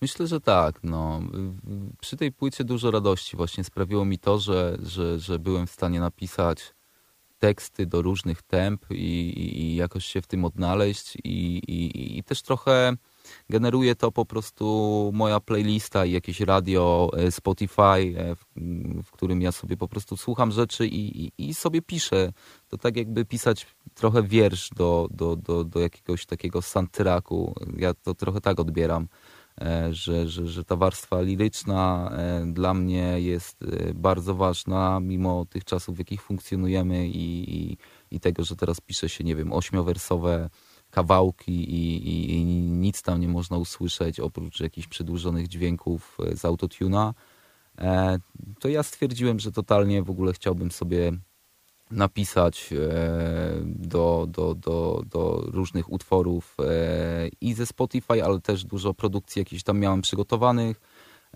Myślę, 0.00 0.26
że 0.26 0.40
tak. 0.40 0.80
No. 0.82 1.20
Przy 2.00 2.16
tej 2.16 2.32
płycie 2.32 2.64
dużo 2.64 2.90
radości 2.90 3.36
właśnie 3.36 3.64
sprawiło 3.64 4.04
mi 4.04 4.18
to, 4.18 4.38
że, 4.38 4.78
że, 4.82 5.18
że 5.18 5.38
byłem 5.38 5.66
w 5.66 5.70
stanie 5.70 6.00
napisać 6.00 6.74
teksty 7.40 7.86
do 7.86 8.02
różnych 8.02 8.42
temp 8.42 8.86
i, 8.90 9.32
i 9.62 9.76
jakoś 9.76 10.04
się 10.04 10.22
w 10.22 10.26
tym 10.26 10.44
odnaleźć 10.44 11.16
i, 11.24 11.62
i, 12.18 12.24
też 12.24 12.42
trochę 12.42 12.96
generuje 13.48 13.94
to 13.94 14.12
po 14.12 14.26
prostu 14.26 15.10
moja 15.14 15.40
playlista 15.40 16.04
i 16.04 16.12
jakieś 16.12 16.40
radio, 16.40 17.10
e, 17.16 17.32
Spotify, 17.32 18.14
e, 18.16 18.34
w, 18.34 18.44
w 19.04 19.10
którym 19.10 19.42
ja 19.42 19.52
sobie 19.52 19.76
po 19.76 19.88
prostu 19.88 20.16
słucham 20.16 20.52
rzeczy 20.52 20.86
i, 20.86 21.54
sobie 21.54 21.82
piszę. 21.82 22.32
To 22.68 22.78
tak 22.78 22.96
jakby 22.96 23.24
pisać 23.24 23.66
trochę 23.94 24.22
wiersz 24.22 24.70
do, 24.70 25.08
do, 25.10 25.36
do, 25.36 25.64
do 25.64 25.80
jakiegoś 25.80 26.26
takiego 26.26 26.62
soundtracku. 26.62 27.54
Ja 27.76 27.94
to 27.94 28.14
trochę 28.14 28.40
tak 28.40 28.60
odbieram. 28.60 29.08
E, 29.60 29.94
że, 29.94 30.28
że, 30.28 30.46
że 30.46 30.64
ta 30.64 30.76
warstwa 30.76 31.20
liryczna 31.20 32.10
e, 32.12 32.46
dla 32.52 32.74
mnie 32.74 33.20
jest 33.20 33.62
e, 33.62 33.94
bardzo 33.94 34.34
ważna, 34.34 35.00
mimo 35.00 35.46
tych 35.46 35.64
czasów, 35.64 35.96
w 35.96 35.98
jakich 35.98 36.22
funkcjonujemy 36.22 37.08
i, 37.08 37.56
i, 37.56 37.76
i 38.10 38.20
tego, 38.20 38.44
że 38.44 38.56
teraz 38.56 38.80
pisze 38.80 39.08
się, 39.08 39.24
nie 39.24 39.36
wiem, 39.36 39.52
ośmiowersowe 39.52 40.50
kawałki 40.90 41.52
i, 41.52 42.08
i, 42.08 42.34
i, 42.34 42.44
nic 42.70 43.02
tam 43.02 43.20
nie 43.20 43.28
można 43.28 43.56
usłyszeć 43.58 44.20
oprócz 44.20 44.60
jakichś 44.60 44.88
przedłużonych 44.88 45.48
dźwięków 45.48 46.18
z 46.34 46.44
autotuna, 46.44 47.14
to 48.60 48.68
ja 48.68 48.82
stwierdziłem, 48.82 49.40
że 49.40 49.52
totalnie 49.52 50.02
w 50.02 50.10
ogóle 50.10 50.32
chciałbym 50.32 50.70
sobie 50.70 51.12
napisać 51.90 52.72
e, 52.72 52.76
do, 53.64 54.26
do, 54.28 54.54
do, 54.54 55.02
do 55.06 55.44
różnych 55.46 55.92
utworów 55.92 56.56
e, 56.58 57.28
i 57.40 57.54
ze 57.54 57.66
Spotify, 57.66 58.24
ale 58.24 58.40
też 58.40 58.64
dużo 58.64 58.94
produkcji 58.94 59.40
jakichś 59.40 59.62
tam 59.62 59.78
miałem 59.78 60.02
przygotowanych. 60.02 60.80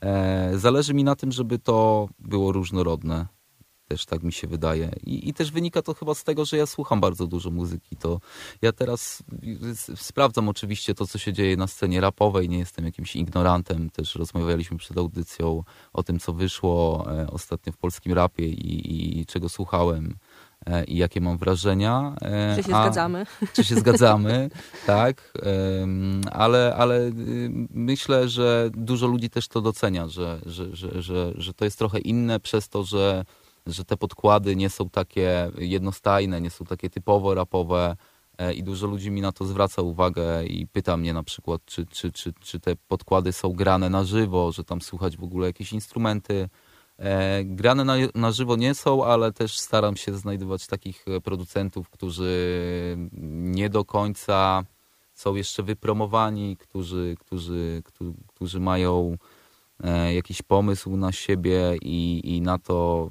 E, 0.02 0.52
zależy 0.58 0.94
mi 0.94 1.04
na 1.04 1.16
tym, 1.16 1.32
żeby 1.32 1.58
to 1.58 2.08
było 2.18 2.52
różnorodne. 2.52 3.26
Też 3.88 4.06
tak 4.06 4.22
mi 4.22 4.32
się 4.32 4.46
wydaje. 4.46 4.92
I, 5.06 5.28
I 5.28 5.34
też 5.34 5.50
wynika 5.50 5.82
to 5.82 5.94
chyba 5.94 6.14
z 6.14 6.24
tego, 6.24 6.44
że 6.44 6.56
ja 6.56 6.66
słucham 6.66 7.00
bardzo 7.00 7.26
dużo 7.26 7.50
muzyki. 7.50 7.96
To 7.96 8.20
ja 8.62 8.72
teraz 8.72 9.22
sprawdzam 9.94 10.48
oczywiście 10.48 10.94
to, 10.94 11.06
co 11.06 11.18
się 11.18 11.32
dzieje 11.32 11.56
na 11.56 11.66
scenie 11.66 12.00
rapowej. 12.00 12.48
Nie 12.48 12.58
jestem 12.58 12.84
jakimś 12.84 13.16
ignorantem. 13.16 13.90
Też 13.90 14.14
rozmawialiśmy 14.14 14.76
przed 14.76 14.98
audycją 14.98 15.64
o 15.92 16.02
tym, 16.02 16.18
co 16.18 16.32
wyszło 16.32 17.06
ostatnio 17.28 17.72
w 17.72 17.76
polskim 17.76 18.12
rapie 18.12 18.48
i, 18.48 19.20
i 19.20 19.26
czego 19.26 19.48
słuchałem. 19.48 20.16
E, 20.66 20.85
i 20.85 20.96
jakie 20.96 21.20
mam 21.20 21.38
wrażenia. 21.38 22.16
E, 22.22 22.57
czy 22.57 22.62
się 22.62 22.77
A, 22.77 22.83
zgadzamy. 22.83 23.27
Czy 23.53 23.64
się 23.64 23.74
zgadzamy, 23.74 24.50
tak. 24.87 25.33
Ale, 26.33 26.74
ale 26.79 27.00
y, 27.00 27.12
myślę, 27.70 28.29
że 28.29 28.70
dużo 28.72 29.07
ludzi 29.07 29.31
też 29.31 29.48
to 29.48 29.61
docenia, 29.61 30.09
że, 30.09 30.38
że, 30.46 30.77
że, 30.77 31.03
że, 31.03 31.33
że 31.37 31.55
to 31.55 31.64
jest 31.64 31.79
trochę 31.79 31.98
inne 31.98 32.40
przez 32.40 32.68
to, 32.68 32.85
że, 32.85 33.24
że 33.66 33.85
te 33.85 33.96
podkłady 33.96 34.57
nie 34.57 34.70
są 34.70 34.90
takie 34.90 35.50
jednostajne, 35.59 36.40
nie 36.40 36.50
są 36.50 36.64
takie 36.64 36.90
typowo 36.90 37.35
rapowe 37.35 37.96
e, 38.38 38.55
i 38.55 38.62
dużo 38.62 38.87
ludzi 38.87 39.11
mi 39.11 39.20
na 39.20 39.33
to 39.33 39.44
zwraca 39.44 39.83
uwagę 39.83 40.44
i 40.44 40.66
pyta 40.66 40.96
mnie 40.96 41.14
na 41.14 41.22
przykład, 41.22 41.61
czy, 41.64 41.87
czy, 41.87 42.12
czy, 42.12 42.33
czy 42.40 42.61
te 42.61 42.77
podkłady 42.88 43.33
są 43.33 43.53
grane 43.53 43.90
na 43.90 44.05
żywo, 44.05 44.53
że 44.53 44.64
tam 44.64 44.81
słuchać 44.81 45.16
w 45.16 45.24
ogóle 45.24 45.46
jakieś 45.46 45.72
instrumenty 45.72 46.35
E, 46.42 46.48
grane 47.44 47.85
na, 47.85 47.94
na 48.14 48.33
żywo 48.33 48.57
nie 48.57 48.74
są, 48.74 49.04
ale 49.04 49.33
też 49.33 49.59
staram 49.59 49.96
się 49.96 50.14
znajdować 50.14 50.66
takich 50.66 51.04
e, 51.09 51.20
producentów, 51.20 51.90
którzy 51.90 52.96
nie 53.33 53.70
do 53.70 53.85
końca 53.85 54.64
są 55.14 55.35
jeszcze 55.35 55.62
wypromowani, 55.62 56.57
którzy, 56.57 57.14
którzy, 57.20 57.83
którzy, 57.85 58.12
którzy 58.26 58.61
mają 58.61 59.16
e, 59.85 60.14
jakiś 60.14 60.42
pomysł 60.42 60.96
na 60.96 61.12
siebie 61.12 61.76
i, 61.83 62.20
i 62.24 62.40
na 62.40 62.59
to, 62.59 63.11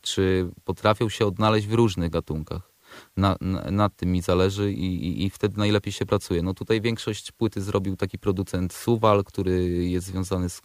czy 0.00 0.50
potrafią 0.64 1.08
się 1.08 1.26
odnaleźć 1.26 1.66
w 1.66 1.72
różnych 1.72 2.10
gatunkach 2.10 2.75
na, 3.16 3.36
na, 3.40 3.70
nad 3.70 3.96
tym 3.96 4.12
mi 4.12 4.22
zależy 4.22 4.72
i, 4.72 4.84
i, 4.84 5.24
i, 5.24 5.30
wtedy 5.30 5.58
najlepiej 5.58 5.92
się 5.92 6.06
pracuje. 6.06 6.42
No 6.42 6.54
tutaj 6.54 6.80
większość 6.80 7.32
płyty 7.32 7.60
zrobił 7.60 7.96
taki 7.96 8.18
producent 8.18 8.72
Suwal, 8.72 9.24
który 9.24 9.64
jest 9.68 10.06
związany 10.06 10.50
z, 10.50 10.62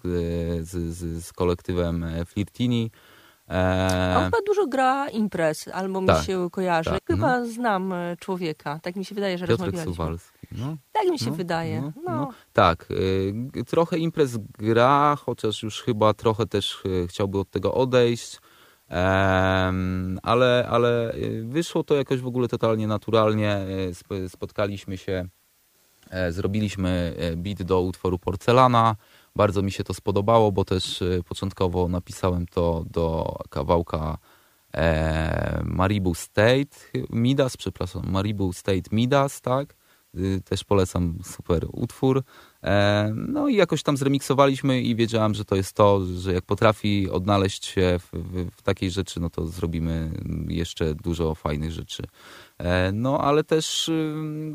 z, 0.62 0.70
z, 0.70 1.26
z 1.26 1.34
kolektywem 1.34 2.04
e, 2.04 2.26
Flirtini. 2.26 2.91
E... 3.50 4.15
On 4.17 4.24
chyba 4.24 4.38
dużo 4.48 4.67
gra 4.67 5.10
imprez, 5.10 5.67
albo 5.67 6.02
mi 6.02 6.08
tak, 6.08 6.26
się 6.26 6.50
kojarzy. 6.52 6.90
Tak, 6.90 7.04
chyba 7.08 7.40
no. 7.40 7.46
znam 7.46 7.94
e, 7.94 8.17
człowieka. 8.19 8.79
Tak 8.84 8.96
mi 8.96 9.06
się 9.06 9.15
wydaje, 9.15 9.38
że 9.38 9.48
Piotrek 9.48 9.79
Suwalski. 9.79 10.48
No. 10.52 10.77
Tak 10.92 11.08
mi 11.08 11.19
się 11.19 11.29
no, 11.29 11.36
wydaje. 11.36 11.82
No, 11.82 11.92
no. 11.96 12.15
no. 12.15 12.32
Tak, 12.54 12.88
trochę 13.67 13.98
imprez 13.98 14.38
gra, 14.60 15.17
chociaż 15.25 15.63
już 15.63 15.82
chyba 15.82 16.13
trochę 16.13 16.46
też 16.48 16.84
chciałby 17.08 17.40
od 17.40 17.50
tego 17.50 17.73
odejść 17.73 18.40
ale, 20.23 20.67
ale 20.69 21.13
y, 21.15 21.44
wyszło 21.46 21.83
to 21.83 21.96
jakoś 21.96 22.19
w 22.19 22.27
ogóle 22.27 22.48
totalnie 22.48 22.87
naturalnie. 22.87 23.58
Y, 24.12 24.29
spotkaliśmy 24.29 24.98
się, 24.98 25.27
e, 26.10 26.31
zrobiliśmy 26.31 27.15
e, 27.17 27.35
beat 27.35 27.63
do 27.63 27.81
utworu 27.81 28.19
Porcelana. 28.19 28.96
Bardzo 29.35 29.62
mi 29.62 29.71
się 29.71 29.83
to 29.83 29.94
spodobało, 29.94 30.52
bo 30.52 30.65
też 30.65 31.02
e, 31.02 31.23
początkowo 31.23 31.87
napisałem 31.87 32.46
to 32.48 32.85
do 32.92 33.35
kawałka 33.50 34.17
e, 34.73 35.62
Maribu 35.65 36.15
State 36.15 36.77
Midas, 37.10 37.58
przepraszam, 37.58 38.04
Maribu 38.12 38.54
State 38.54 38.89
Midas, 38.92 39.42
tak? 39.42 39.75
Y, 40.17 40.41
też 40.41 40.63
polecam 40.63 41.19
super 41.23 41.65
utwór. 41.71 42.23
E, 42.63 43.13
no 43.15 43.47
i 43.47 43.55
jakoś 43.55 43.83
tam 43.83 43.97
zremiksowaliśmy 43.97 44.81
i 44.81 44.95
wiedziałem, 44.95 45.33
że 45.33 45.45
to 45.45 45.55
jest 45.55 45.73
to, 45.73 46.05
że 46.05 46.33
jak 46.33 46.45
potrafi 46.45 47.09
odnaleźć 47.09 47.65
się 47.65 47.99
w, 47.99 48.12
w, 48.17 48.51
w 48.57 48.62
takiej 48.62 48.91
rzeczy, 48.91 49.19
no 49.19 49.29
to 49.29 49.47
zrobimy 49.47 50.12
jeszcze 50.47 50.95
dużo 50.95 51.35
fajnych 51.35 51.71
rzeczy. 51.71 52.03
E, 52.57 52.91
no 52.91 53.21
ale 53.21 53.43
też 53.43 53.91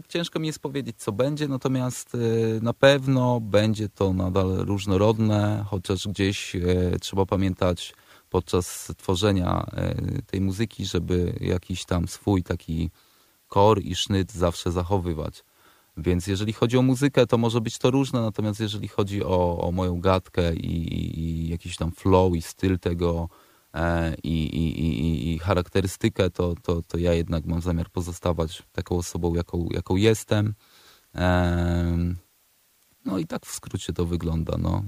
ciężko 0.09 0.39
mi 0.39 0.47
jest 0.47 0.59
powiedzieć, 0.59 0.97
co 0.99 1.13
będzie, 1.13 1.49
natomiast 1.49 2.15
y, 2.15 2.59
na 2.63 2.73
pewno 2.73 3.41
będzie 3.41 3.89
to 3.89 4.13
nadal 4.13 4.57
różnorodne, 4.57 5.65
chociaż 5.69 6.09
gdzieś 6.09 6.57
trzeba 7.01 7.27
pamiętać 7.27 7.95
podczas 8.31 8.93
tworzenia 8.97 9.67
tej 10.27 10.41
muzyki, 10.41 10.85
żeby 10.85 11.33
jakiś 11.41 11.85
tam 11.85 12.09
swój 12.09 12.43
taki 12.43 12.91
kor 13.49 13.81
i 13.83 13.95
sznyt 13.95 14.33
zawsze 14.33 14.73
zachowywać. 14.73 15.45
Więc 15.97 16.27
jeżeli 16.27 16.53
chodzi 16.53 16.79
o 16.79 16.83
muzykę, 16.83 17.27
to 17.27 17.39
może 17.39 17.61
być 17.61 17.79
to 17.79 17.91
różne, 17.91 18.21
natomiast 18.21 18.61
jeżeli 18.61 18.89
chodzi 18.89 19.25
o, 19.25 19.61
o 19.61 19.73
moją 19.73 20.01
gadkę 20.01 20.55
i, 20.55 20.95
i, 21.21 21.49
jakiś 21.49 21.77
tam 21.77 21.93
flow 21.93 22.35
i 22.35 22.43
styl 22.43 22.79
tego 22.79 23.29
e, 23.75 24.15
i, 24.23 25.35
i, 25.35 25.39
charakterystykę, 25.39 26.31
to, 26.31 26.55
to, 26.63 26.83
to 26.83 26.99
ja 26.99 27.15
jednak 27.15 27.45
mam 27.45 27.61
zamiar 27.61 27.91
pozostawać 27.91 28.63
taką 28.73 28.97
osobą, 28.97 29.35
jaką, 29.35 29.69
jaką 29.71 29.97
jestem. 29.97 30.55
E, 31.15 32.15
no 33.05 33.19
i 33.19 33.27
tak 33.27 33.47
w 33.47 33.53
skrócie 33.53 33.93
to 33.93 34.07
wygląda. 34.07 34.59
No. 34.59 34.83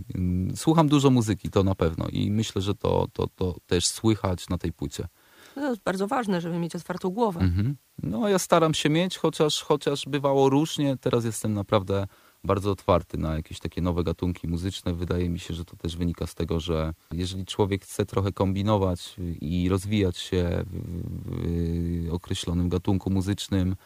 Słucham 0.57 0.89
dużo 0.89 1.11
muzyki, 1.11 1.51
to 1.51 1.65
na 1.65 1.75
pewno 1.75 2.09
i 2.09 2.31
myślę, 2.31 2.63
że 2.63 2.75
to, 2.75 3.07
to, 3.13 3.27
to 3.27 3.57
też 3.67 3.87
słychać 3.87 4.49
na 4.49 4.59
tej 4.59 4.73
płycie. 4.73 5.09
No 5.57 5.63
to 5.63 5.69
jest 5.71 5.83
bardzo 5.83 6.07
ważne, 6.07 6.41
żeby 6.41 6.59
mieć 6.59 6.77
otwartą 6.77 7.11
głowę. 7.11 7.41
Mhm. 7.41 7.77
No 8.03 8.29
ja 8.29 8.39
staram 8.39 8.75
się 8.75 8.89
mieć, 8.89 9.19
chociaż, 9.19 9.63
chociaż 9.63 10.05
bywało 10.07 10.49
różnie. 10.49 10.97
Teraz 10.97 11.25
jestem 11.25 11.55
naprawdę 11.55 12.07
bardzo 12.45 12.71
otwarty 12.71 13.19
na 13.19 13.37
jakieś 13.37 13.59
takie 13.59 13.83
nowe 13.83 14.05
gatunki 14.05 14.49
muzyczne. 14.49 14.95
Wydaje 14.95 15.31
mi 15.31 15.39
się, 15.39 15.55
że 15.55 15.65
to 15.65 15.77
też 15.77 15.97
wynika 15.97 16.27
z 16.27 16.35
tego, 16.35 16.61
że 16.61 16.95
jeżeli 17.13 17.47
człowiek 17.47 17.85
chce 17.85 18.07
trochę 18.07 18.33
kombinować 18.33 19.17
i 19.41 19.69
rozwijać 19.69 20.17
się 20.17 20.65
w, 20.67 22.09
określonym 22.13 22.69
gatunku 22.69 23.11
muzycznym, 23.11 23.77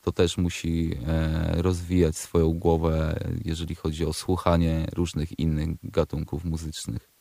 to 0.00 0.12
też 0.12 0.38
musi 0.38 0.94
e, 1.06 1.62
rozwijać 1.62 2.16
swoją 2.16 2.52
głowę, 2.52 3.20
jeżeli 3.44 3.74
chodzi 3.74 4.06
o 4.06 4.12
słuchanie 4.12 4.86
różnych 4.92 5.38
innych 5.38 5.68
gatunków 5.82 6.44
muzycznych. 6.44 7.15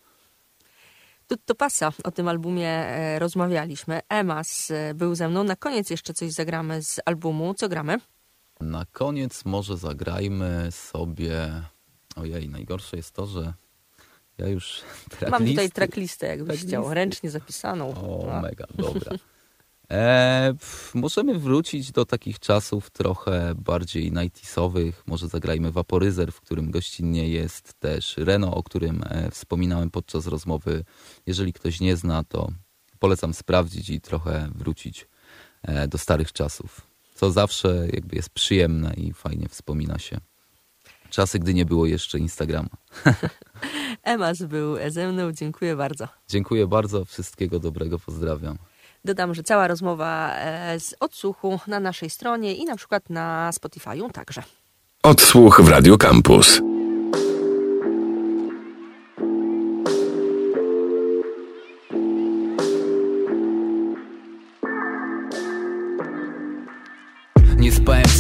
Tutto 1.28 1.56
Passa, 1.56 1.92
o 2.04 2.12
tym 2.12 2.28
albumie 2.28 2.70
e, 2.70 3.20
rozmawialiśmy. 3.20 4.00
Emas 4.10 4.72
e, 4.72 4.94
był 4.94 5.16
ze 5.16 5.30
mną. 5.30 5.44
Na 5.44 5.56
koniec 5.56 5.90
jeszcze 5.90 6.14
coś 6.14 6.32
zagramy 6.32 6.84
z 6.84 7.00
albumu. 7.06 7.54
Co 7.54 7.70
gramy? 7.70 7.98
Na 8.62 8.86
koniec 8.86 9.46
może 9.46 9.78
zagrajmy 9.78 10.68
sobie... 10.72 11.64
Ojej, 12.16 12.50
najgorsze 12.50 12.98
jest 12.98 13.12
to, 13.12 13.26
że 13.26 13.54
ja 14.38 14.48
już 14.48 14.82
Mam 15.32 15.46
tutaj 15.46 15.72
tracklistę, 15.72 16.28
jakbyś 16.28 16.62
chciał, 16.62 16.94
ręcznie 16.94 17.30
zapisaną. 17.30 17.94
O, 17.98 18.34
A. 18.34 18.42
mega, 18.42 18.66
dobra. 18.76 19.12
E, 19.92 20.54
możemy 20.94 21.40
wrócić 21.40 21.92
do 21.92 22.06
takich 22.06 22.40
czasów 22.40 22.90
trochę 22.90 23.56
bardziej 23.56 24.12
90sowych. 24.12 24.92
Może 25.06 25.28
zagrajmy 25.28 25.72
Vaporyzer, 25.72 26.32
w 26.32 26.42
którym 26.42 26.72
gościnnie 26.72 27.30
jest 27.30 27.74
też 27.80 28.18
Reno, 28.18 28.56
o 28.56 28.64
którym 28.64 29.04
e, 29.04 29.32
wspominałem 29.32 29.92
podczas 29.92 30.28
rozmowy. 30.28 30.84
Jeżeli 31.26 31.54
ktoś 31.54 31.80
nie 31.80 31.98
zna, 31.98 32.24
to 32.24 32.52
polecam 33.00 33.34
sprawdzić 33.34 33.90
i 33.90 34.02
trochę 34.02 34.50
wrócić 34.56 35.08
e, 35.64 35.88
do 35.88 35.98
starych 35.98 36.34
czasów. 36.34 36.82
Co 37.16 37.32
zawsze 37.32 37.88
jakby 37.94 38.16
jest 38.16 38.30
przyjemne 38.30 38.94
i 38.94 39.14
fajnie 39.14 39.50
wspomina 39.50 40.00
się. 40.00 40.18
Czasy, 41.10 41.40
gdy 41.40 41.54
nie 41.54 41.66
było 41.66 41.86
jeszcze 41.86 42.20
Instagrama. 42.20 42.70
Emas 44.04 44.44
był 44.44 44.76
ze 44.90 45.12
mną. 45.12 45.32
Dziękuję 45.32 45.76
bardzo. 45.76 46.08
Dziękuję 46.28 46.68
bardzo. 46.68 47.06
Wszystkiego 47.06 47.60
dobrego. 47.60 48.00
Pozdrawiam. 48.00 48.58
Dodam, 49.06 49.34
że 49.34 49.44
cała 49.44 49.68
rozmowa 49.68 50.32
e, 50.36 50.80
z 50.80 50.96
odsłuchu 51.00 51.60
na 51.68 51.80
naszej 51.80 52.10
stronie 52.10 52.56
i 52.56 52.66
na 52.66 52.76
przykład 52.76 53.10
na 53.10 53.52
Spotify'u 53.54 54.12
także. 54.12 54.44
Odsłuch 55.04 55.62
w 55.62 55.70
Radio 55.70 55.98
Campus. 55.98 56.62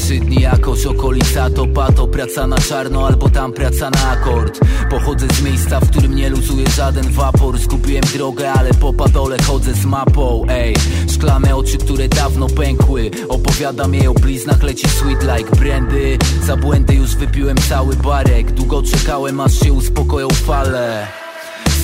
Trzy 0.05 0.19
dni 0.19 0.41
jakoś 0.41 0.85
okolica 0.85 1.49
to 1.49 1.67
pato 1.67 2.07
Praca 2.07 2.47
na 2.47 2.57
czarno 2.57 3.07
albo 3.07 3.29
tam 3.29 3.53
praca 3.53 3.89
na 3.89 4.11
akord. 4.11 4.59
Pochodzę 4.89 5.27
z 5.33 5.41
miejsca, 5.41 5.79
w 5.79 5.89
którym 5.89 6.15
nie 6.15 6.29
luzuje 6.29 6.69
żaden 6.69 7.11
wapor. 7.11 7.57
Zgubiłem 7.57 8.03
drogę, 8.13 8.51
ale 8.51 8.73
po 8.73 8.93
padole 8.93 9.37
chodzę 9.47 9.73
z 9.73 9.85
mapą 9.85 10.45
Ej, 10.49 10.75
szklane 11.13 11.55
oczy, 11.55 11.77
które 11.77 12.07
dawno 12.07 12.47
pękły. 12.47 13.11
Opowiadam 13.29 13.93
jej 13.93 14.07
o 14.07 14.13
bliznach, 14.13 14.63
leci 14.63 14.87
sweet 14.89 15.23
like 15.23 15.55
brandy. 15.55 16.17
Za 16.43 16.57
błędy 16.57 16.93
już 16.93 17.15
wypiłem 17.15 17.57
cały 17.57 17.95
barek. 17.95 18.51
Długo 18.51 18.83
czekałem, 18.83 19.39
aż 19.39 19.59
się 19.59 19.73
uspokoją 19.73 20.27
fale 20.29 21.24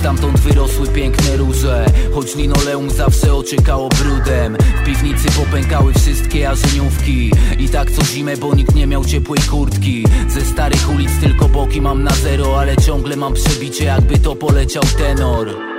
Stamtąd 0.02 0.40
wyrosły 0.40 0.88
piękne 0.88 1.38
róże 1.38 1.86
Choć 2.14 2.36
linoleum 2.36 2.90
zawsze 2.90 3.34
ociekało 3.34 3.90
brudem. 3.90 4.58
W 4.82 4.86
piwnicy 4.86 5.32
popękały 5.32 5.94
wszystkie 5.94 6.40
jarzeniówki. 6.40 7.32
I 7.60 7.70
tak 7.70 7.92
co 7.92 8.06
zimę, 8.06 8.38
bo 8.38 8.56
nikt 8.56 8.76
nie 8.76 8.88
miał 8.88 9.06
ciepłej 9.06 9.42
kurtki. 9.42 10.06
Ze 10.30 10.42
starych 10.42 10.90
ulic 10.90 11.12
tylko 11.22 11.50
boki 11.50 11.82
mam 11.82 12.04
na 12.04 12.12
zero 12.12 12.60
Ale 12.60 12.78
ciągle 12.78 13.16
mam 13.16 13.34
przebicie 13.34 13.86
jakby 13.86 14.18
to 14.18 14.36
poleciał 14.36 14.84
tenor 14.98 15.71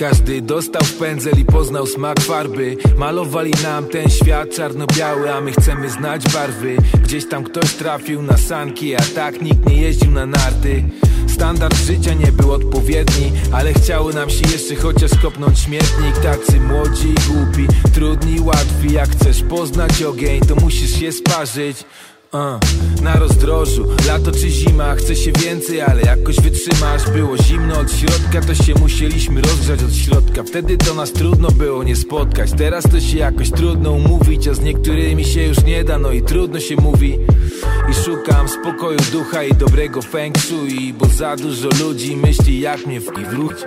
Każdy 0.00 0.42
dostał 0.42 0.82
pędzel 0.98 1.40
i 1.40 1.44
poznał 1.44 1.86
smak 1.86 2.20
farby. 2.20 2.76
Malowali 2.96 3.52
nam 3.62 3.86
ten 3.86 4.10
świat 4.10 4.50
czarno-biały, 4.50 5.34
a 5.34 5.40
my 5.40 5.52
chcemy 5.52 5.90
znać 5.90 6.32
barwy. 6.32 6.76
Gdzieś 7.02 7.28
tam 7.28 7.44
ktoś 7.44 7.74
trafił 7.74 8.22
na 8.22 8.36
sanki, 8.36 8.96
a 8.96 9.00
tak 9.14 9.42
nikt 9.42 9.68
nie 9.68 9.76
jeździł 9.76 10.10
na 10.10 10.26
narty. 10.26 10.84
Standard 11.28 11.76
życia 11.76 12.14
nie 12.14 12.32
był 12.32 12.52
odpowiedni 12.52 13.32
Ale 13.52 13.74
chciały 13.74 14.14
nam 14.14 14.30
się 14.30 14.42
jeszcze 14.52 14.74
chociaż 14.74 15.10
kopnąć 15.22 15.58
śmietnik. 15.58 16.18
Tacy 16.22 16.60
młodzi 16.60 17.08
i 17.08 17.32
głupi, 17.32 17.66
trudni, 17.94 18.40
łatwi. 18.40 18.92
Jak 18.92 19.08
chcesz 19.08 19.42
poznać 19.42 20.02
ogień, 20.02 20.40
to 20.40 20.54
musisz 20.54 21.00
się 21.00 21.12
sparzyć 21.12 21.84
Uh, 22.32 22.60
na 23.02 23.16
rozdrożu, 23.16 23.86
lato 24.06 24.32
czy 24.32 24.48
zima, 24.48 24.94
chce 24.94 25.16
się 25.16 25.32
więcej, 25.32 25.80
ale 25.80 26.02
jakoś 26.02 26.36
wytrzymasz. 26.36 27.10
Było 27.10 27.36
zimno 27.36 27.78
od 27.78 27.92
środka, 27.92 28.40
to 28.40 28.54
się 28.54 28.74
musieliśmy 28.74 29.40
rozgrzać 29.40 29.82
od 29.82 29.94
środka. 29.94 30.42
Wtedy 30.42 30.76
to 30.76 30.94
nas 30.94 31.12
trudno 31.12 31.50
było 31.50 31.84
nie 31.84 31.96
spotkać 31.96 32.50
Teraz 32.58 32.84
to 32.84 33.00
się 33.00 33.18
jakoś 33.18 33.50
trudno 33.50 33.90
umówić, 33.92 34.48
a 34.48 34.54
z 34.54 34.60
niektórymi 34.60 35.24
się 35.24 35.42
już 35.42 35.62
nie 35.64 35.84
da, 35.84 35.98
no 35.98 36.12
i 36.12 36.22
trudno 36.22 36.60
się 36.60 36.76
mówi. 36.76 37.18
I 37.90 37.94
szukam 37.94 38.48
spokoju 38.48 38.98
ducha 39.12 39.44
i 39.44 39.54
dobrego 39.54 40.02
feng 40.02 40.38
shui 40.38 40.92
Bo 40.92 41.06
za 41.06 41.36
dużo 41.36 41.68
ludzi 41.84 42.16
myśli 42.16 42.60
jak 42.60 42.86
mnie 42.86 43.00
wrócić 43.00 43.66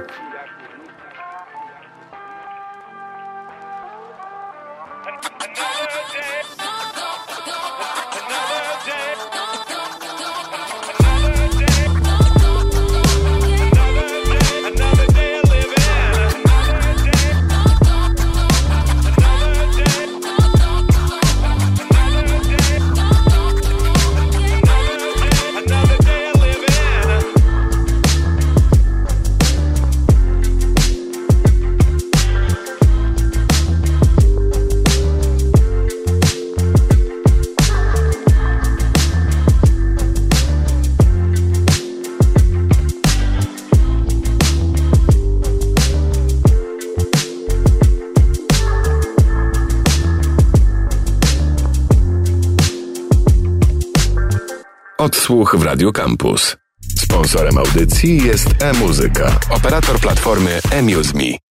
Odsłuch 55.33 55.55
w 55.55 55.63
Radio 55.63 55.91
Campus. 55.91 56.57
Sponsorem 56.99 57.57
audycji 57.57 58.23
jest 58.23 58.47
e-muzyka, 58.63 59.39
operator 59.49 59.99
platformy 59.99 60.59
eMuseMe. 60.71 61.43